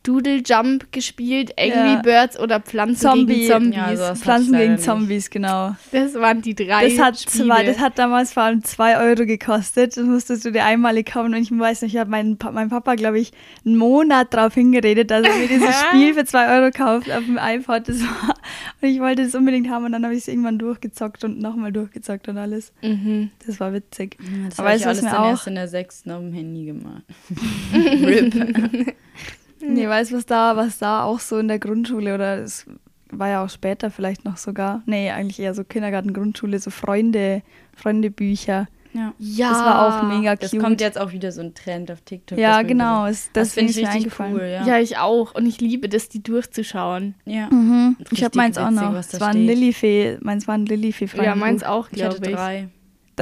[0.03, 2.01] Doodle Jump gespielt, Angry ja.
[2.01, 3.35] Birds oder Pflanzen Zombie.
[3.35, 3.75] gegen Zombies.
[3.75, 5.75] Ja, also Pflanzen gegen Zombies, genau.
[5.91, 6.89] Das waren die drei.
[6.89, 9.97] Das hat, zwei, das hat damals vor allem zwei Euro gekostet.
[9.97, 11.35] Das musstest du dir einmalig kaufen.
[11.35, 13.31] Und ich weiß nicht, ich habe meinen mein Papa, glaube ich,
[13.63, 17.37] einen Monat darauf hingeredet, dass er mir dieses Spiel für zwei Euro kauft auf dem
[17.39, 17.87] iPod.
[17.87, 18.35] Das war,
[18.81, 21.71] Und ich wollte es unbedingt haben und dann habe ich es irgendwann durchgezockt und nochmal
[21.71, 22.73] durchgezockt und alles.
[22.81, 23.29] Mhm.
[23.45, 24.17] Das war witzig.
[24.19, 27.03] Ja, das Aber ich alles dann auch erst in der sechsten auf dem Handy gemacht.
[27.73, 28.95] RIP.
[29.61, 32.65] nee, weißt du, was da, was da auch so in der Grundschule oder es
[33.11, 37.41] war ja auch später vielleicht noch sogar, nee, eigentlich eher so Kindergarten, Grundschule, so Freunde,
[37.75, 38.67] Freundebücher.
[38.93, 39.13] Ja.
[39.19, 39.49] ja.
[39.49, 40.53] Das war auch mega cute.
[40.53, 42.37] Das kommt jetzt auch wieder so ein Trend auf TikTok.
[42.37, 43.07] Ja, genau.
[43.07, 44.41] Das, das, das finde ich richtig cool.
[44.41, 44.65] Ja.
[44.65, 44.79] ja.
[44.79, 45.33] ich auch.
[45.33, 47.15] Und ich liebe das, die durchzuschauen.
[47.25, 47.47] Ja.
[47.49, 47.95] Mhm.
[48.11, 48.93] Ich habe meins auch noch.
[48.95, 50.17] Es war ein Lilifee.
[50.21, 51.07] Meins war ein Lilifee.
[51.23, 52.21] Ja, meins auch, glaube ich.
[52.21, 52.67] Hatte drei.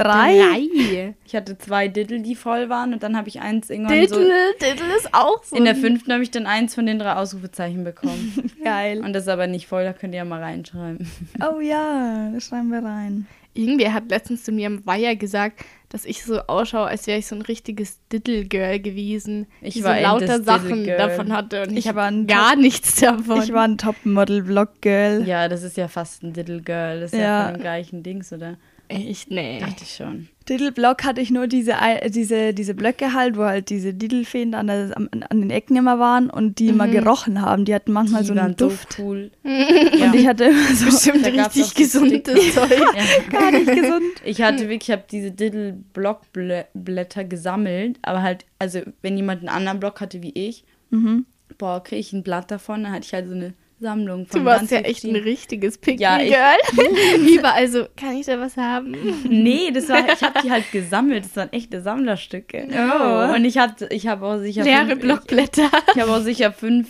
[0.02, 0.38] Drei?
[0.38, 1.14] Drei?
[1.24, 4.16] Ich hatte zwei Diddle, die voll waren und dann habe ich eins irgendwann Diddle,
[4.58, 4.66] so...
[4.66, 5.56] Diddle ist auch so.
[5.56, 8.50] In der fünften habe ich dann eins von den drei Ausrufezeichen bekommen.
[8.64, 9.00] Geil.
[9.00, 11.06] Und das ist aber nicht voll, da könnt ihr ja mal reinschreiben.
[11.40, 13.26] Oh ja, das schreiben wir rein.
[13.54, 17.26] Irgendwer hat letztens zu mir im Weiher gesagt, dass ich so ausschaue, als wäre ich
[17.26, 19.46] so ein richtiges Diddle-Girl gewesen.
[19.60, 23.00] Ich die war so lauter Sachen davon hatte und ich, ich war gar Top nichts
[23.00, 23.42] davon.
[23.42, 25.26] Ich war ein Top-Model-Vlog-Girl.
[25.26, 27.00] Ja, das ist ja fast ein Diddle-Girl.
[27.00, 28.56] Das ist ja, ja von dem gleichen Dings, oder?
[28.90, 29.30] Echt?
[29.30, 29.60] Nee.
[29.60, 30.28] Dachte ich schon.
[30.48, 31.76] Diddle-Block hatte ich nur diese,
[32.08, 36.58] diese, diese Blöcke halt, wo halt diese Diddlefeen an, an, den Ecken immer waren und
[36.58, 36.70] die mhm.
[36.70, 37.64] immer gerochen haben.
[37.64, 38.94] Die hatten manchmal die so einen Duft.
[38.94, 39.30] So cool.
[39.44, 42.70] Und ich hatte immer so bestimmt richtig gesundes Zeug.
[42.70, 43.04] ja.
[43.30, 44.02] Gar nicht gesund.
[44.24, 49.78] Ich hatte wirklich, ich habe diese Diddle-Block-Blätter gesammelt, aber halt, also wenn jemand einen anderen
[49.78, 51.26] Block hatte wie ich, mhm.
[51.58, 54.44] boah, kriege ich ein Blatt davon, dann hatte ich halt so eine Sammlung von Du
[54.44, 57.28] warst ja echt ein richtiges Picky ja, Girl.
[57.34, 58.94] Überall so, kann ich da was haben?
[59.28, 61.24] Nee, das war, ich habe die halt gesammelt.
[61.24, 62.68] Das waren echte Sammlerstücke.
[62.70, 63.34] Oh.
[63.34, 65.70] Und ich hatte, ich habe auch sicher leere fünf, Blockblätter.
[65.88, 66.88] Ich, ich habe auch sicher fünf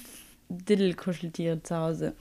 [0.48, 2.14] Diddle-Kuscheltiere zu Hause.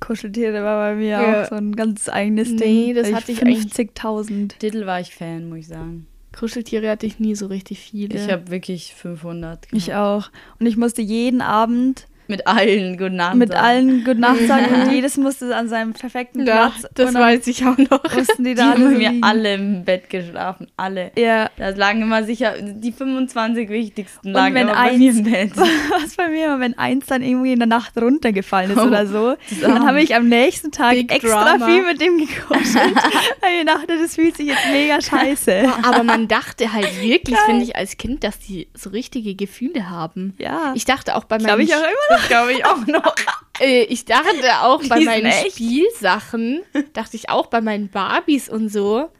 [0.00, 1.42] Kuscheltiere war bei mir ja.
[1.42, 2.86] auch so ein ganz eigenes nee, Ding.
[2.86, 4.58] Nee, das hatte ich 50.000.
[4.58, 6.06] Diddle war ich Fan, muss ich sagen.
[6.32, 8.14] Kuscheltiere hatte ich nie so richtig viele.
[8.14, 9.62] Ich habe wirklich 500.
[9.62, 9.76] Gehabt.
[9.76, 10.30] Ich auch.
[10.58, 13.64] Und ich musste jeden Abend mit allen Good Nacht Mit sagen.
[13.64, 16.90] allen Good Nacht sagen und jedes musste an seinem perfekten ja, Platz.
[16.94, 18.02] Das weiß ich auch noch.
[18.14, 21.12] Mussten die da die haben wir alle im Bett geschlafen, alle.
[21.16, 21.50] Ja.
[21.56, 25.52] Da lagen immer sicher, die 25 wichtigsten lagen immer eins, bei mir im Bett.
[25.90, 29.06] Was bei mir immer, wenn eins dann irgendwie in der Nacht runtergefallen ist oh, oder
[29.06, 31.66] so, dann habe ich am nächsten Tag Big extra Drama.
[31.66, 32.94] viel mit dem gekuschelt.
[33.40, 35.64] weil ich dachte, das fühlt sich jetzt mega scheiße.
[35.82, 40.34] Aber man dachte halt wirklich, finde ich, als Kind, dass die so richtige Gefühle haben.
[40.38, 40.72] Ja.
[40.74, 41.46] Ich dachte auch bei meinem...
[41.46, 43.14] Glaube ich auch immer das glaube ich auch noch.
[43.60, 45.52] Äh, ich dachte auch bei meinen echt?
[45.52, 49.10] Spielsachen, dachte ich auch bei meinen Barbies und so,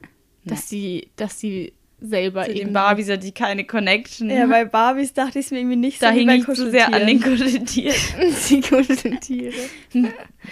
[0.44, 4.28] dass die, dass die selber Zu den Barbies hatte ich keine Connection.
[4.30, 6.12] Ja, bei Barbies dachte ich es mir irgendwie nicht da so.
[6.12, 7.96] Da hing ich zu sehr an den Kuscheltieren.
[8.50, 9.54] die Kuscheltiere.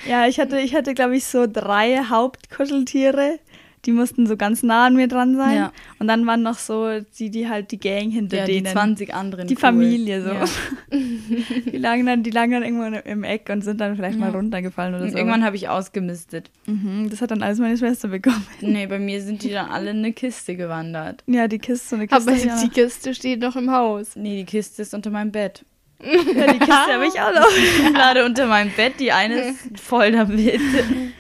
[0.09, 3.38] ja, ich hatte, ich hatte glaube ich, so drei Hauptkuscheltiere
[3.84, 5.56] die mussten so ganz nah an mir dran sein.
[5.56, 5.72] Ja.
[5.98, 8.64] Und dann waren noch so die, die halt die Gang hinter ja, denen.
[8.64, 9.48] Die 20 anderen.
[9.48, 9.60] Die cool.
[9.60, 10.30] Familie so.
[10.30, 10.44] Ja.
[11.72, 14.94] die, lagen dann, die lagen dann irgendwo im Eck und sind dann vielleicht mal runtergefallen
[14.94, 15.18] oder und so.
[15.18, 16.50] Irgendwann habe ich ausgemistet.
[16.66, 18.46] Mhm, das hat dann alles meine Schwester bekommen.
[18.60, 21.24] Nee, bei mir sind die dann alle in eine Kiste gewandert.
[21.26, 22.30] Ja, die Kiste, so eine Kiste.
[22.30, 24.14] Aber die Kiste steht noch im Haus.
[24.14, 25.64] Nee, die Kiste ist unter meinem Bett.
[26.02, 27.92] Ja, die Kiste habe ich auch noch.
[27.94, 30.60] Gerade unter meinem Bett, die eine ist voll damit.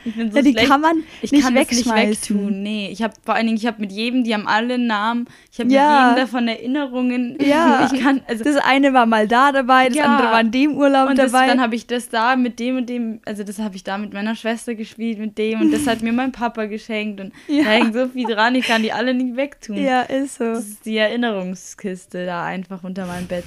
[0.04, 0.68] Ich bin so ja, die schlecht.
[0.68, 2.08] kann man ich nicht kann wegschmeißen.
[2.08, 2.62] nicht wegtun.
[2.62, 5.26] Nee, ich habe vor allen Dingen, ich habe mit jedem, die haben alle Namen.
[5.52, 6.08] Ich habe ja.
[6.08, 7.38] mit jedem davon Erinnerungen.
[7.52, 7.72] Ja.
[7.92, 10.04] Ich kann, also das eine war mal da dabei, das ja.
[10.04, 11.46] andere war in dem Urlaub und das, dabei.
[11.46, 14.12] Dann habe ich das da mit dem und dem, also das habe ich da mit
[14.12, 17.64] meiner Schwester gespielt, mit dem und das hat mir mein Papa geschenkt und ja.
[17.64, 19.76] da hängt so viel dran, ich kann die alle nicht wegtun.
[19.76, 20.44] Ja, ist so.
[20.44, 23.44] Das ist die Erinnerungskiste da einfach unter meinem Bett.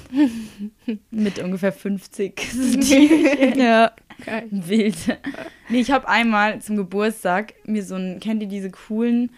[1.26, 2.40] Mit ungefähr 50.
[3.56, 3.90] ja.
[4.24, 4.46] Geil.
[4.50, 4.96] Wild.
[5.68, 9.30] Nee, ich habe einmal zum Geburtstag mir so ein, kennt ihr diese coolen,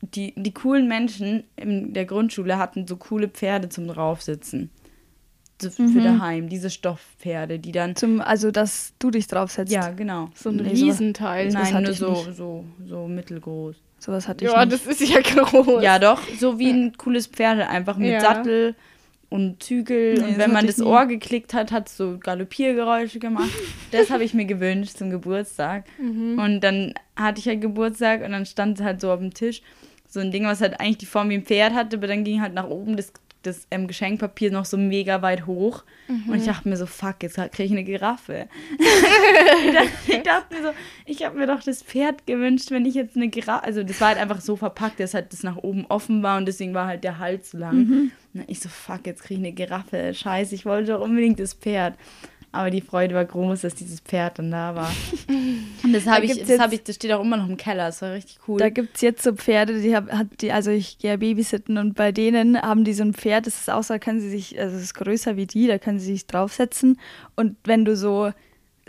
[0.00, 4.70] die, die coolen Menschen in der Grundschule hatten so coole Pferde zum draufsitzen.
[5.60, 6.02] So für mhm.
[6.02, 7.94] daheim, diese Stoffpferde, die dann.
[7.94, 9.70] Zum, also dass du dich draufsetzt.
[9.70, 10.30] Ja, genau.
[10.34, 11.50] So ein nee, Riesenteil.
[11.50, 13.76] Nein, nur so, so, so mittelgroß.
[13.98, 14.72] Sowas hatte ich ja, nicht.
[14.72, 15.82] Ja, das ist ja groß.
[15.82, 18.20] Ja, doch, so wie ein cooles Pferd, einfach mit ja.
[18.20, 18.74] Sattel
[19.30, 20.14] und Zügel.
[20.14, 23.50] Nee, und wenn man das Ohr geklickt hat, hat es so Galoppiergeräusche gemacht.
[23.92, 25.84] das habe ich mir gewünscht zum Geburtstag.
[25.98, 26.38] Mhm.
[26.38, 29.62] Und dann hatte ich halt Geburtstag und dann stand halt so auf dem Tisch
[30.10, 32.42] so ein Ding, was halt eigentlich die Form wie ein Pferd hatte, aber dann ging
[32.42, 33.12] halt nach oben das,
[33.42, 35.84] das ähm, Geschenkpapier noch so mega weit hoch.
[36.08, 36.30] Mhm.
[36.30, 38.48] Und ich dachte mir so, fuck, jetzt kriege ich eine Giraffe.
[40.06, 40.68] ich, dachte, mir so,
[41.06, 43.64] ich habe mir doch das Pferd gewünscht, wenn ich jetzt eine Giraffe.
[43.64, 46.46] Also das war halt einfach so verpackt, dass halt das nach oben offen war und
[46.46, 47.76] deswegen war halt der Hals lang.
[47.76, 48.10] Mhm.
[48.34, 50.12] Und ich so, fuck, jetzt kriege ich eine Giraffe.
[50.14, 51.94] Scheiße, ich wollte doch unbedingt das Pferd.
[52.52, 54.92] Aber die Freude war groß, dass dieses Pferd dann da war.
[55.84, 57.86] Und das habe ich, das habe ich, das steht auch immer noch im Keller.
[57.86, 58.58] Das war richtig cool.
[58.58, 60.06] Da gibt es jetzt so Pferde, die hat
[60.40, 63.60] die, also ich gehe ja babysitten und bei denen haben die so ein Pferd, das
[63.60, 66.00] ist auch so, da können sie sich, also es ist größer wie die, da können
[66.00, 66.98] sie sich draufsetzen.
[67.36, 68.32] Und wenn du so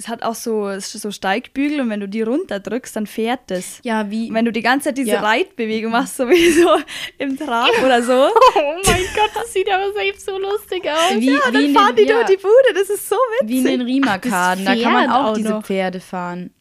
[0.02, 3.80] es hat auch so, so Steigbügel und wenn du die runterdrückst, dann fährt das.
[3.84, 4.30] Ja, wie.
[4.30, 5.22] Und wenn du die ganze Zeit diese Ja.
[5.22, 6.68] Reitbewegung machst, so wie so
[7.20, 8.12] im Trab oder so,
[8.56, 11.16] Oh mein Gott, das sieht aber selbst so lustig aus.
[11.20, 13.60] wie, ja, wie dann fahren den, die ja, durch die Bude, das ist so Wie
[13.60, 13.78] in witzig.
[13.78, 14.66] den Riemerkaden.
[14.66, 15.64] Da kann man auch, auch diese noch.
[15.64, 16.52] Pferde fahren.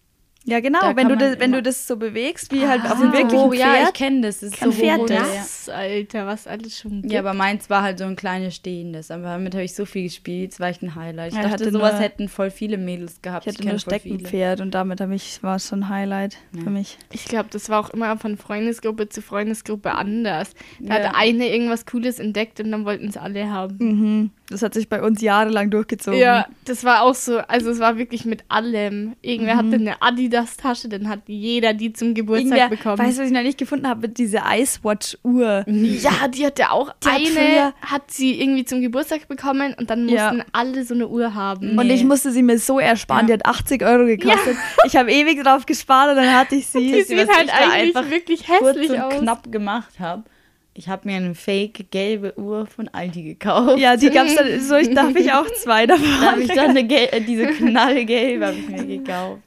[0.47, 3.03] Ja, genau, Da wenn du, das, wenn du das so bewegst, wie halt auf Ah,
[3.03, 3.61] einem wirklichen oh, Pferd.
[3.61, 4.41] ja, ich kenne das.
[4.41, 5.67] das ist so fährt hoch, das.
[5.67, 5.75] ja.
[5.75, 7.13] Alter, was alles schon gibt.
[7.13, 9.11] Ja, aber meins war halt so ein kleines stehendes.
[9.11, 10.53] Aber damit habe ich so viel gespielt.
[10.53, 11.33] Das war echt ein Highlight.
[11.33, 13.47] Ich Ja, ich dachte, hatte sowas nur- hätten voll viele Mädels gehabt.
[13.47, 13.79] Ich hatte kenn nur.
[13.81, 16.63] Steckenpferd und damit ich, war es schon ein Highlight Ja.
[16.65, 16.97] für mich.
[17.13, 20.55] Ich glaube, das war auch immer von Freundesgruppe zu Freundesgruppe anders.
[20.81, 21.05] Da Ja.
[21.09, 23.77] hat eine irgendwas Cooles entdeckt und dann wollten es alle haben.
[23.79, 24.31] Mhm.
[24.51, 26.19] Das hat sich bei uns jahrelang durchgezogen.
[26.19, 29.15] Ja, das war auch so, also es war wirklich mit allem.
[29.23, 29.59] Irgendwer Mhm.
[29.59, 32.99] hatte eine Adidas-Tasche, dann hat jeder die zum Geburtstag Irgendwer, bekommen.
[32.99, 34.09] weißt du, was ich noch nicht gefunden habe?
[34.09, 35.65] Diese Icewatch-Uhr.
[35.67, 39.91] ja, die hatte auch Die hat eine, früher- hat sie irgendwie zum Geburtstag bekommen und
[39.91, 40.33] dann Ja.
[40.33, 41.79] mussten alle so eine Uhr haben.
[41.79, 41.95] Und Nee.
[41.95, 43.29] ich musste sie mir so ersparen.
[43.29, 43.37] Ja.
[43.37, 44.57] Die hat 80 Euro gekostet.
[44.85, 46.91] Ich habe ewig drauf gespart und dann hatte ich sie.
[46.93, 49.15] Die sieht halt ich da eigentlich einfach wirklich Kurz hässlich und aus.
[49.19, 50.25] knapp gemacht habe.
[50.73, 53.79] Ich habe mir eine fake gelbe Uhr von Aldi gekauft.
[53.79, 56.07] Ja, die gab's dann, so ich darf ich auch zwei davon.
[56.21, 59.43] Da habe ich dann eine Gel diese knallgelbe habe ich mir gekauft.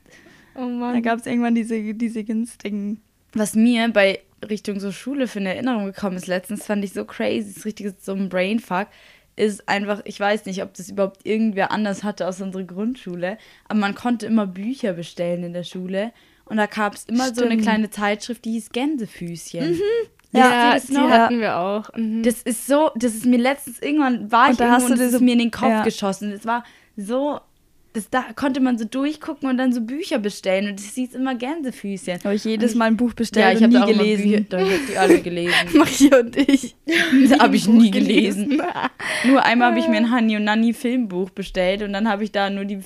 [0.56, 1.02] Oh Da Mann.
[1.02, 3.02] gab es irgendwann diese, diese günstigen.
[3.34, 7.06] Was mir bei Richtung so Schule für eine Erinnerung gekommen ist, letztens fand ich so
[7.06, 8.88] crazy, das ist richtig so ein Brainfuck,
[9.36, 13.80] ist einfach, ich weiß nicht, ob das überhaupt irgendwer anders hatte aus unserer Grundschule, aber
[13.80, 16.12] man konnte immer Bücher bestellen in der Schule
[16.46, 17.62] und da gab es immer so eine Stimmt.
[17.64, 19.80] kleine Zeitschrift, die hieß Gänsefüßchen.
[20.34, 21.10] Ja, das die noch?
[21.10, 21.90] hatten wir auch.
[21.96, 22.24] Mhm.
[22.24, 24.94] Das ist so, das ist mir letztens irgendwann war Und ich da irgendwo hast du
[24.94, 25.84] und das ist mir in den Kopf ja.
[25.84, 26.32] geschossen.
[26.32, 26.64] Das war
[26.98, 27.40] so,
[27.94, 31.36] das da konnte man so durchgucken und dann so Bücher bestellen und das hieß immer
[31.36, 32.24] Gänsefüßchen.
[32.24, 34.32] Habe ich jedes Mal ein Buch Ja, bestellt ich und habe nie auch gelesen.
[34.32, 35.54] Bücher, doch, ich habe die alle gelesen.
[35.74, 36.76] Maria und ich.
[37.30, 38.62] Das habe ich nie gelesen.
[39.26, 42.32] Nur einmal habe ich mir ein Hani und Nanni Filmbuch bestellt und dann habe ich
[42.32, 42.78] da nur die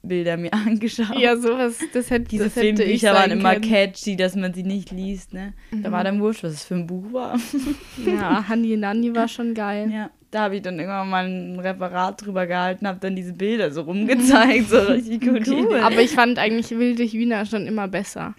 [0.00, 1.18] Filmbilder mir angeschaut.
[1.18, 3.68] Ja, sowas, das hätte, Diese das hätte ich Filmbücher waren immer können.
[3.68, 5.52] catchy, dass man sie nicht liest, ne?
[5.82, 7.38] Da war dann wurscht, was es für ein Buch war.
[8.06, 9.90] Ja, Hanni Nanni war schon geil.
[9.92, 13.70] Ja, da habe ich dann irgendwann mal ein Referat drüber gehalten, habe dann diese Bilder
[13.70, 15.66] so rumgezeigt, so richtig gute Cool.
[15.66, 15.80] Idee.
[15.80, 18.34] Aber ich fand eigentlich wilde Hühner schon immer besser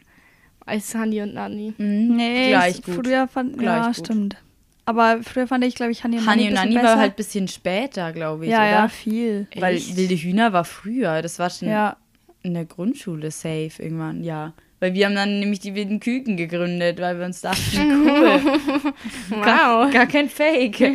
[0.65, 1.73] als Hanni und Nanni.
[1.77, 3.05] Mhm, Nee, gleich ich, gut.
[3.05, 3.97] früher fand Gleich ja, gut.
[3.97, 4.37] stimmt.
[4.85, 7.47] Aber früher fand ich, glaube ich, Hani und Hani und bisschen war halt ein bisschen
[7.47, 8.69] später, glaube ich, ja, oder?
[8.71, 9.47] ja, viel.
[9.55, 9.95] Weil Echt?
[9.95, 11.97] wilde Hühner war früher, das war schon Ja,
[12.41, 14.53] in der Grundschule safe irgendwann, ja.
[14.79, 17.61] Weil wir haben dann nämlich die wilden Küken gegründet, weil wir uns dachten,
[18.07, 19.93] cool, gar, Wow.
[19.93, 20.79] gar kein Fake.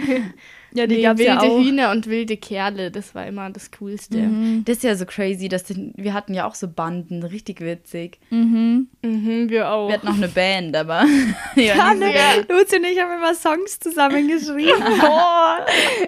[0.77, 1.59] ja die Nee, gab's wilde ja auch.
[1.61, 4.19] Hühner und wilde Kerle, das war immer das Coolste.
[4.19, 4.65] Mhm.
[4.65, 8.19] Das ist ja so crazy, dass die, wir hatten ja auch so Banden, richtig witzig.
[8.31, 8.89] Mhm.
[9.03, 9.89] Mhm, wir auch.
[9.89, 11.05] Wir hatten noch eine Band, aber
[11.57, 12.13] ja, Ja, ne.
[12.49, 14.83] Luzi und ich haben immer Songs zusammengeschrieben.
[15.03, 15.57] oh.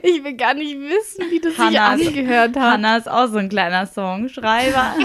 [0.03, 2.63] Ich will gar nicht wissen, wie das sich Hannah ist- angehört hat.
[2.73, 4.95] Hannah ist auch so ein kleiner Songschreiber.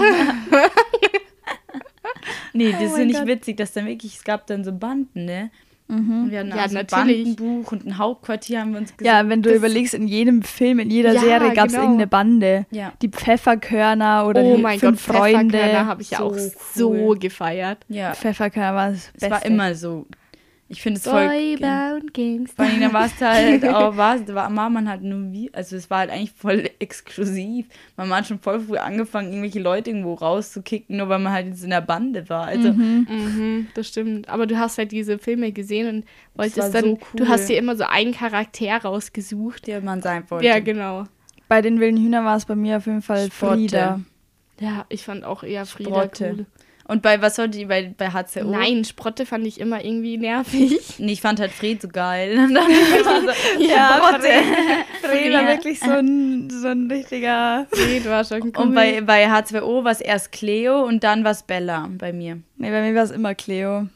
[2.52, 3.26] nee, das Oh ist ja nicht Gott.
[3.28, 5.50] witzig, dass dann wirklich, es gab dann so Banden, ne?
[5.86, 7.36] Und wir hatten Ja, auch so ein natürlich.
[7.36, 9.06] Bandenbuch und ein Hauptquartier haben wir uns gesucht.
[9.06, 11.84] Ja, wenn du überlegst, in jedem Film, in jeder Ja, Serie gab es genau.
[11.84, 12.66] irgendeine Bande.
[12.70, 12.92] Ja.
[13.02, 15.58] Die Pfefferkörner oder oh die mein Gott, fünf Freunde.
[15.58, 16.52] Pfefferkörner habe ich ja So auch cool.
[16.74, 17.78] so gefeiert.
[17.88, 18.14] ja.
[18.14, 19.30] Pfefferkörner war das Es Beste.
[19.30, 20.06] war immer so.
[20.74, 21.28] Ich finde es voll.
[21.28, 22.56] Boybound Gangster.
[22.56, 25.76] Vor allem, dann war es halt auch, war, war, war man halt nur wie, also
[25.76, 27.66] es war halt eigentlich voll exklusiv.
[27.96, 31.62] Man hat schon voll früh angefangen, irgendwelche Leute irgendwo rauszukicken, nur weil man halt jetzt
[31.62, 32.46] in der Bande war.
[32.46, 34.28] Also, Mhm, das stimmt.
[34.28, 37.28] Aber du hast halt diese Filme gesehen und wolltest war dann, so du cool.
[37.28, 39.66] hast dir immer so einen Charakter rausgesucht.
[39.66, 40.46] der man sein wollte.
[40.46, 41.04] Ja, genau.
[41.48, 43.54] Bei den wilden Hühnern war es bei mir auf jeden Fall Sprotte.
[43.54, 44.00] Frieda.
[44.60, 46.34] Ja, ich fand auch eher Frieda Sprotte.
[46.38, 46.46] cool.
[46.86, 48.44] Und bei, was sollte die, bei, bei HCO?
[48.44, 50.78] Nein, Sprotte fand ich immer irgendwie nervig.
[50.98, 52.38] Nee, ich fand halt Fred so geil.
[52.38, 54.28] Und dann so, Ja, Sprotte.
[55.02, 57.66] Fred war wirklich so ein, so ein richtiger.
[57.72, 58.62] Fred war schon cool.
[58.62, 62.40] Und bei, bei H2O war es erst Cleo und dann war es Bella bei mir.
[62.56, 63.88] Nee, bei mir war es immer Cleo.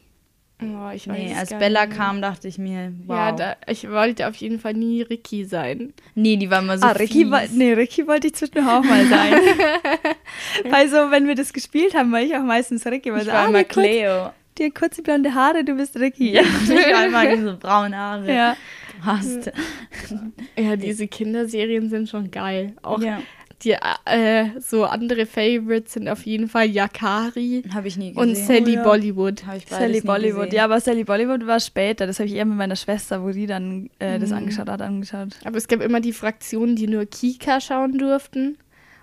[0.63, 1.97] Oh, ich weiß Nee, als Bella nicht.
[1.97, 3.17] kam, dachte ich mir, wow.
[3.17, 5.93] Ja, da, ich wollte auf jeden Fall nie Ricky sein.
[6.15, 7.31] nee, die war immer so ah, Ricky, fies.
[7.31, 9.33] war, nee, Ricky wollte ich zwischendurch auch mal sein.
[10.71, 13.13] weil so, wenn wir das gespielt haben, war ich auch meistens Ricky.
[13.13, 14.31] Weil Ich so, war ah, immer die, kurz, Cleo.
[14.59, 16.33] die kurze blonde Haare, du bist Ricky.
[16.33, 18.33] Ja, ich war immer diese braunen Haare.
[18.33, 18.57] ja.
[19.01, 19.53] Hast.
[20.57, 22.75] Ja, diese Kinderserien sind schon geil.
[22.83, 23.21] Auch Ja.
[23.63, 28.31] Die äh, so andere Favorites sind auf jeden Fall Yakari Habe ich nie gesehen.
[28.31, 28.83] und Sally ja.
[28.83, 29.47] Bollywood.
[29.47, 30.45] Hab ich Sally Bollywood.
[30.45, 30.57] gesehen.
[30.57, 32.07] Ja, aber Sally Bollywood war später.
[32.07, 35.31] Das habe ich eher mit meiner Schwester, wo die dann äh, das angeschaut hat, angeschaut.
[35.45, 38.59] Aber es gab immer die Fraktionen, die nur Kika schauen durften.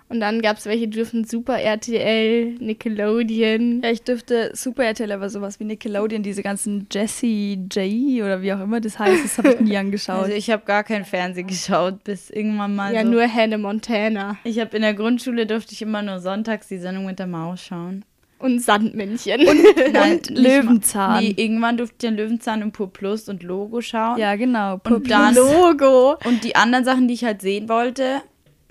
[0.08, 3.80] Und dann gab es welche, die dürfen Super RTL, Nickelodeon.
[3.82, 8.52] Ja, ich dürfte Super RTL, aber sowas wie Nickelodeon, diese ganzen Jessie J oder wie
[8.52, 10.24] auch immer das heißt, das habe ich nie angeschaut.
[10.24, 13.10] Also ich habe gar kein Fernsehen geschaut, bis irgendwann mal Ja, so.
[13.10, 14.36] nur Hannah Montana.
[14.44, 17.60] Ich habe in der Grundschule durfte ich immer nur sonntags die Sendung mit der Maus
[17.62, 18.04] schauen.
[18.38, 19.40] Und Sandmännchen.
[19.92, 21.24] Nein, Und Löwenzahn.
[21.24, 24.18] Nee, irgendwann durfte ich den Löwenzahn und Pur Plus und Logo schauen.
[24.18, 24.78] ja, genau.
[24.84, 26.16] Und dann Logo.
[26.24, 28.20] Und die anderen Sachen, die ich halt sehen wollte,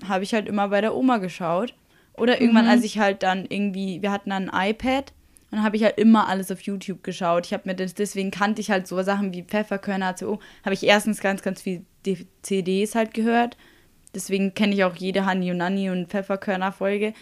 [0.08, 1.74] habe ich halt immer bei der Oma geschaut.
[2.14, 5.12] Oder irgendwann, als ich halt dann irgendwie, wir hatten dann ein iPad
[5.50, 7.44] und dann habe ich halt immer alles auf YouTube geschaut.
[7.46, 10.82] Ich habe mir das, deswegen kannte ich halt so Sachen wie Pfefferkörner, ACO, habe ich
[10.82, 13.58] erstens ganz, ganz viel D- CDs halt gehört.
[14.14, 17.12] Deswegen kenne ich auch jede Hani und Nanni und Pfefferkörner-Folge.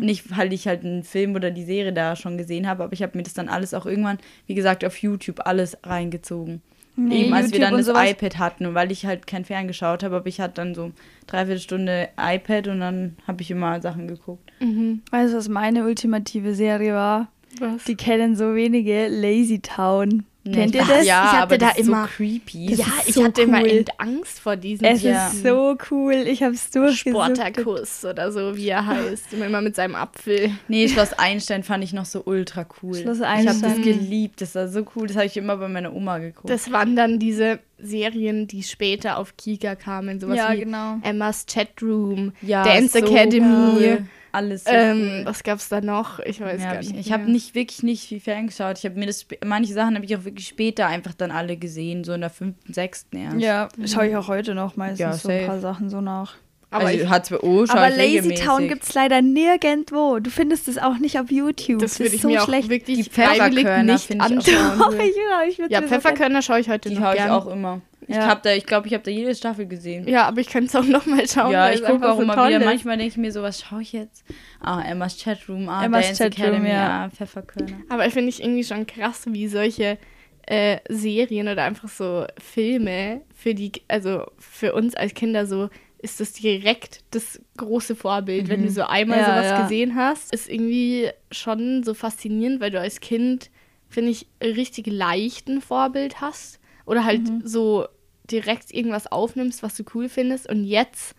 [0.00, 3.04] Nicht, weil ich halt einen Film oder die Serie da schon gesehen habe, aber ich
[3.04, 6.60] habe mir das dann alles auch irgendwann, wie gesagt, auf YouTube alles reingezogen.
[6.96, 9.44] Nee, Eben als wir YouTube dann und das sowas- iPad hatten weil ich halt kein
[9.44, 10.92] Fern geschaut habe, aber ich hatte dann so
[11.26, 14.50] dreiviertel Stunde iPad und dann habe ich immer Sachen geguckt.
[14.60, 15.02] Mhm.
[15.10, 17.28] Weißt du, was meine ultimative Serie war?
[17.58, 17.84] Was?
[17.84, 20.24] Die kennen so wenige Lazy Town.
[20.42, 21.06] Nee, Kennt ihr das?
[21.06, 22.74] Ja, Ich hatte aber da immer- so creepy.
[22.74, 23.66] Ja, ich so hatte immer cool.
[23.66, 25.26] echt Angst vor diesen Es Ja.
[25.28, 26.14] ist so cool.
[26.14, 27.36] Ich habe es durchgesucht.
[27.36, 29.34] Sportakuss oder so, wie er heißt.
[29.34, 30.50] Immer, immer mit seinem Apfel.
[30.68, 32.94] Nee, Schloss Einstein fand ich noch so ultra cool.
[32.94, 33.82] Schloss Ich habe das Einstein.
[33.82, 36.48] geliebt, das war so cool, das habe ich immer bei meiner Oma geguckt.
[36.48, 40.20] Das waren dann diese Serien, die später auf Kika kamen.
[40.20, 40.96] Sowas Ja, wie genau.
[41.02, 43.72] Emmas Chatroom, ja, Dance so Academy.
[43.76, 43.98] cool.
[44.32, 45.22] Alles so Ähm, cool.
[45.24, 46.18] was gab's da noch?
[46.20, 47.06] Ich weiß Ja, gar ich nicht.
[47.06, 48.78] ich habe nicht wirklich nicht viel ferngeschaut.
[48.78, 52.04] Ich habe mir das manche Sachen habe ich auch wirklich später einfach dann alle gesehen,
[52.04, 53.40] so in der fünften, sechsten erst.
[53.40, 56.34] Ja, schaue ich auch heute noch meistens Ja, so ein paar Sachen so nach.
[56.72, 58.34] Aber also ich, HBO schaue Aber ich Lazy.
[58.36, 60.20] Town gibt es leider nirgendwo.
[60.20, 61.80] Du findest es auch nicht auf YouTube.
[61.80, 62.68] das würde ist ich so mir auch schlecht.
[62.68, 64.36] wirklich Die Pfefferkörner nicht finde ich auch
[64.76, 64.94] anschauen.
[65.00, 67.32] Ja, ich Ja, so Pfefferkörner schaue ich heute Die noch habe ich gern.
[67.32, 67.80] auch immer.
[68.10, 68.26] Ich Ja.
[68.26, 70.08] habe da, ich glaube, ich habe da jede Staffel gesehen.
[70.08, 71.52] Ja, aber ich könnte es auch noch mal schauen.
[71.52, 72.58] Ja, ich gucke auch so immer wieder.
[72.58, 72.64] ist.
[72.64, 74.24] Manchmal denke ich mir so, was schaue ich jetzt?
[74.60, 77.04] Ah, Emmas Chatroom, ah, Emmas Dance Chatroom, Academy, ja.
[77.04, 77.80] ah, Pfefferkörner.
[77.88, 79.96] Aber ich finde ich irgendwie schon krass, wie solche
[80.46, 85.68] äh, Serien oder einfach so Filme für die, also für uns als Kinder so
[86.02, 88.48] ist das direkt das große Vorbild.
[88.48, 89.62] Wenn du so einmal Ja, sowas ja.
[89.62, 93.50] gesehen hast, ist irgendwie schon so faszinierend, weil du als Kind,
[93.88, 96.58] finde ich, richtig leicht ein Vorbild hast.
[96.86, 97.86] Oder halt so
[98.30, 100.48] direkt irgendwas aufnimmst, was du cool findest.
[100.48, 101.14] Und jetzt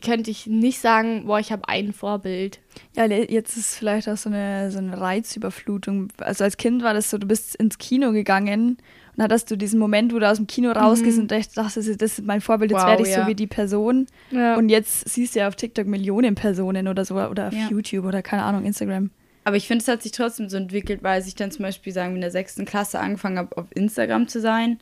[0.00, 2.60] könnte ich nicht sagen, boah, ich habe ein Vorbild.
[2.96, 6.08] Ja, jetzt ist vielleicht auch so eine, so eine Reizüberflutung.
[6.18, 8.78] Also als Kind war das so, du bist ins Kino gegangen
[9.16, 12.00] und hattest du diesen Moment, wo du aus dem Kino rausgehst und dachtest, das ist,
[12.00, 13.22] das ist mein Vorbild, jetzt Wow, werde ich ja.
[13.22, 14.06] so wie die Person.
[14.30, 14.56] Ja.
[14.56, 17.68] Und jetzt siehst du ja auf TikTok Millionen Personen oder so oder auf Ja.
[17.68, 19.10] YouTube oder keine Ahnung, Instagram.
[19.44, 22.10] Aber ich finde, es hat sich trotzdem so entwickelt, weil ich dann zum Beispiel sagen,
[22.10, 24.78] wir in der sechsten Klasse angefangen habe, auf Instagram zu sein.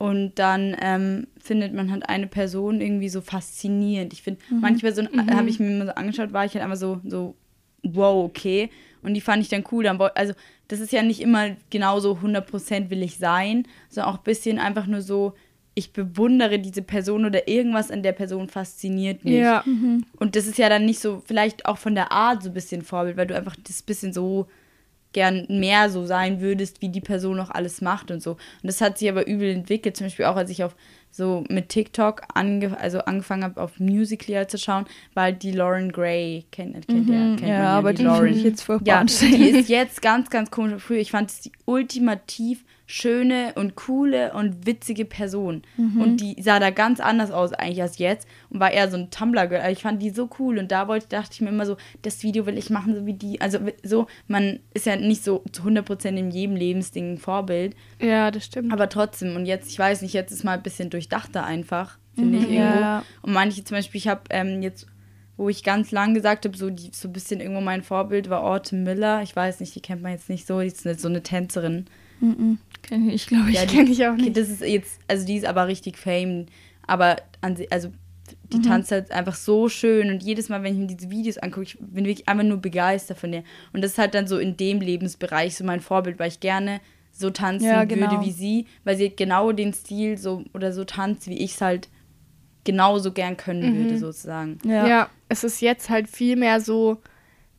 [0.00, 4.14] Und dann ähm, findet man halt eine Person irgendwie so faszinierend.
[4.14, 6.78] Ich finde, manche Personen äh, habe ich mir immer so angeschaut, war ich halt einfach
[6.78, 7.34] so, so,
[7.82, 8.70] wow, okay.
[9.02, 9.84] Und die fand ich dann cool.
[9.84, 10.32] Dann, also,
[10.68, 14.86] das ist ja nicht immer genauso 100% will ich sein, sondern auch ein bisschen einfach
[14.86, 15.34] nur so,
[15.74, 19.34] ich bewundere diese Person oder irgendwas an der Person fasziniert mich.
[19.34, 19.62] Ja.
[20.16, 22.80] Und das ist ja dann nicht so, vielleicht auch von der Art so ein bisschen
[22.80, 24.46] Vorbild, weil du einfach das bisschen so
[25.12, 28.32] gern mehr so sein würdest, wie die Person noch alles macht und so.
[28.32, 30.74] Und das hat sich aber übel entwickelt, zum Beispiel auch als ich auf
[31.12, 34.84] so mit TikTok ange also angefangen habe, auf Musical.ly halt zu schauen,
[35.14, 37.48] weil die Lauren Gray, kennt, kennt, ihr, kennt man Mhm.
[37.48, 38.28] ja, aber die Lauren.
[38.28, 40.80] ich jetzt furchtbar Ja, die ist jetzt ganz, ganz komisch.
[40.80, 45.62] Früher, ich fand es die ultimativ schöne und coole und witzige Person.
[45.76, 46.00] Mhm.
[46.00, 49.10] Und die sah da ganz anders aus eigentlich als jetzt und war eher so ein
[49.10, 49.60] Tumblr-Girl.
[49.60, 52.22] Also ich fand die so cool und da wollte, dachte ich mir immer so, das
[52.24, 53.40] Video will ich machen, so wie die.
[53.40, 58.30] Also so, man ist ja nicht so zu 100% in jedem Lebensding ein Vorbild, ja,
[58.32, 58.72] das stimmt.
[58.72, 59.36] aber trotzdem.
[59.36, 62.52] Und jetzt, ich weiß nicht, jetzt ist mal ein bisschen durchdachter einfach, finde ich Mhm,
[62.54, 62.80] irgendwo.
[62.80, 63.04] ja.
[63.22, 64.86] Und manche zum Beispiel, ich habe ähm, jetzt,
[65.36, 68.42] wo ich ganz lang gesagt habe, so, die, so ein bisschen irgendwo mein Vorbild war
[68.42, 69.22] Autumn Miller.
[69.22, 71.86] Ich weiß nicht, die kennt man jetzt nicht so, die ist eine, so eine Tänzerin.
[72.20, 72.58] Mhm.
[72.82, 73.56] Kenn ich, glaube ich.
[73.56, 74.36] Ja, die kenn ich auch nicht.
[74.36, 76.46] das ist jetzt, also die ist aber richtig fame,
[76.86, 77.90] aber an, si- also
[78.52, 78.62] die Mhm.
[78.62, 81.78] tanzt halt einfach so schön und jedes Mal, wenn ich mir diese Videos angucke, ich
[81.78, 83.42] bin wirklich einfach nur begeistert von der.
[83.72, 86.80] Und das ist halt dann so in dem Lebensbereich so mein Vorbild, weil ich gerne
[87.12, 88.10] so tanzen Ja, genau.
[88.10, 91.52] würde wie sie, weil sie halt genau den Stil so oder so tanzt, wie ich
[91.54, 91.88] es halt
[92.64, 94.58] genauso gern können würde, sozusagen.
[94.64, 94.86] Ja.
[94.86, 95.10] ja.
[95.28, 96.98] es ist jetzt halt viel mehr so,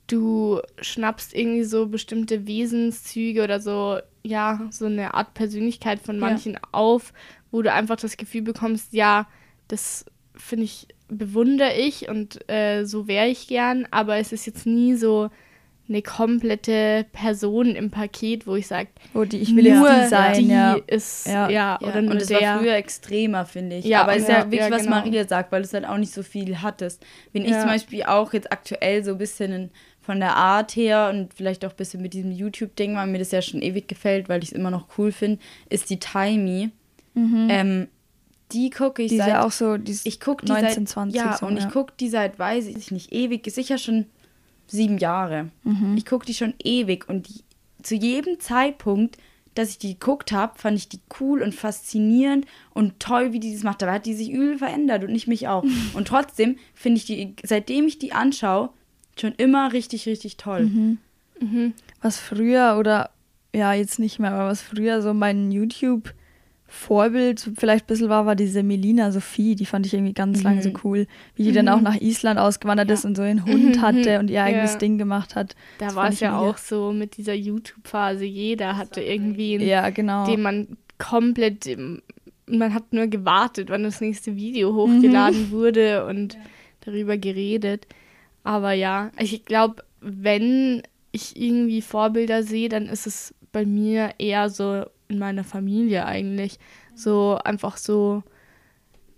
[0.07, 6.57] du schnappst irgendwie so bestimmte Wesenszüge oder so, ja, so eine Art Persönlichkeit von manchen
[6.71, 7.13] auf,
[7.51, 9.27] wo du einfach das Gefühl bekommst, ja,
[9.67, 10.05] das
[10.35, 14.95] finde ich, bewundere ich und äh, so wäre ich gern, aber es ist jetzt nie
[14.95, 15.29] so
[15.89, 20.39] eine komplette Person im Paket, wo ich sage, wo die ich will nur die sein,
[20.39, 20.77] die ja.
[20.87, 22.01] ist ja, ja oder ja.
[22.01, 22.41] nur und das der.
[22.41, 23.85] war früher extremer, finde ich.
[23.85, 24.95] Ja, aber es ist ja, wirklich, was genau.
[24.97, 27.05] Maria sagt, weil du halt auch nicht so viel hattest.
[27.33, 29.71] Wenn ich zum Beispiel auch jetzt aktuell so ein bisschen
[30.11, 33.31] von der Art her und vielleicht auch ein bisschen mit diesem YouTube-Ding, weil mir das
[33.31, 35.39] ja schon ewig gefällt, weil ich es immer noch cool finde,
[35.69, 36.71] ist die Timey.
[37.13, 37.47] Mhm.
[37.49, 37.87] Ähm,
[38.51, 39.37] die gucke ich die seit.
[39.37, 41.15] auch so, die ich gucke die 19, seit, 20.
[41.15, 41.65] Ja, so, und ja.
[41.65, 44.05] ich gucke die seit, weiß ich nicht, ewig, sicher schon
[44.67, 45.47] sieben Jahre.
[45.63, 45.95] Mhm.
[45.95, 47.45] Ich gucke die schon ewig und die,
[47.81, 49.17] zu jedem Zeitpunkt,
[49.55, 53.53] dass ich die geguckt habe, fand ich die cool und faszinierend und toll, wie die
[53.53, 53.81] das macht.
[53.81, 55.63] Dabei hat die sich übel verändert und ich mich auch.
[55.93, 58.71] und trotzdem finde ich die, seitdem ich die anschaue,
[59.19, 60.63] schon immer richtig, richtig toll.
[60.63, 60.97] Mhm.
[61.39, 61.73] Mhm.
[62.01, 63.09] Was früher oder
[63.53, 66.13] ja, jetzt nicht mehr, aber was früher so mein YouTube
[66.71, 70.43] Vorbild vielleicht ein bisschen war, war diese Melina Sophie, die fand ich irgendwie ganz mhm.
[70.45, 71.05] lange so cool,
[71.35, 71.55] wie die mhm.
[71.55, 72.93] dann auch nach Island ausgewandert ja.
[72.93, 74.79] ist und so einen Hund hatte und ihr eigenes ja.
[74.79, 75.57] Ding gemacht hat.
[75.79, 80.25] Da war es ja auch so mit dieser YouTube-Phase, jeder hatte irgendwie einen, ja, genau.
[80.25, 81.77] den man komplett,
[82.47, 85.51] man hat nur gewartet, wann das nächste Video hochgeladen mhm.
[85.51, 86.37] wurde und
[86.85, 87.85] darüber geredet.
[88.43, 94.49] Aber ja, ich glaube, wenn ich irgendwie Vorbilder sehe, dann ist es bei mir eher
[94.49, 96.57] so in meiner Familie eigentlich.
[96.95, 98.23] So einfach so,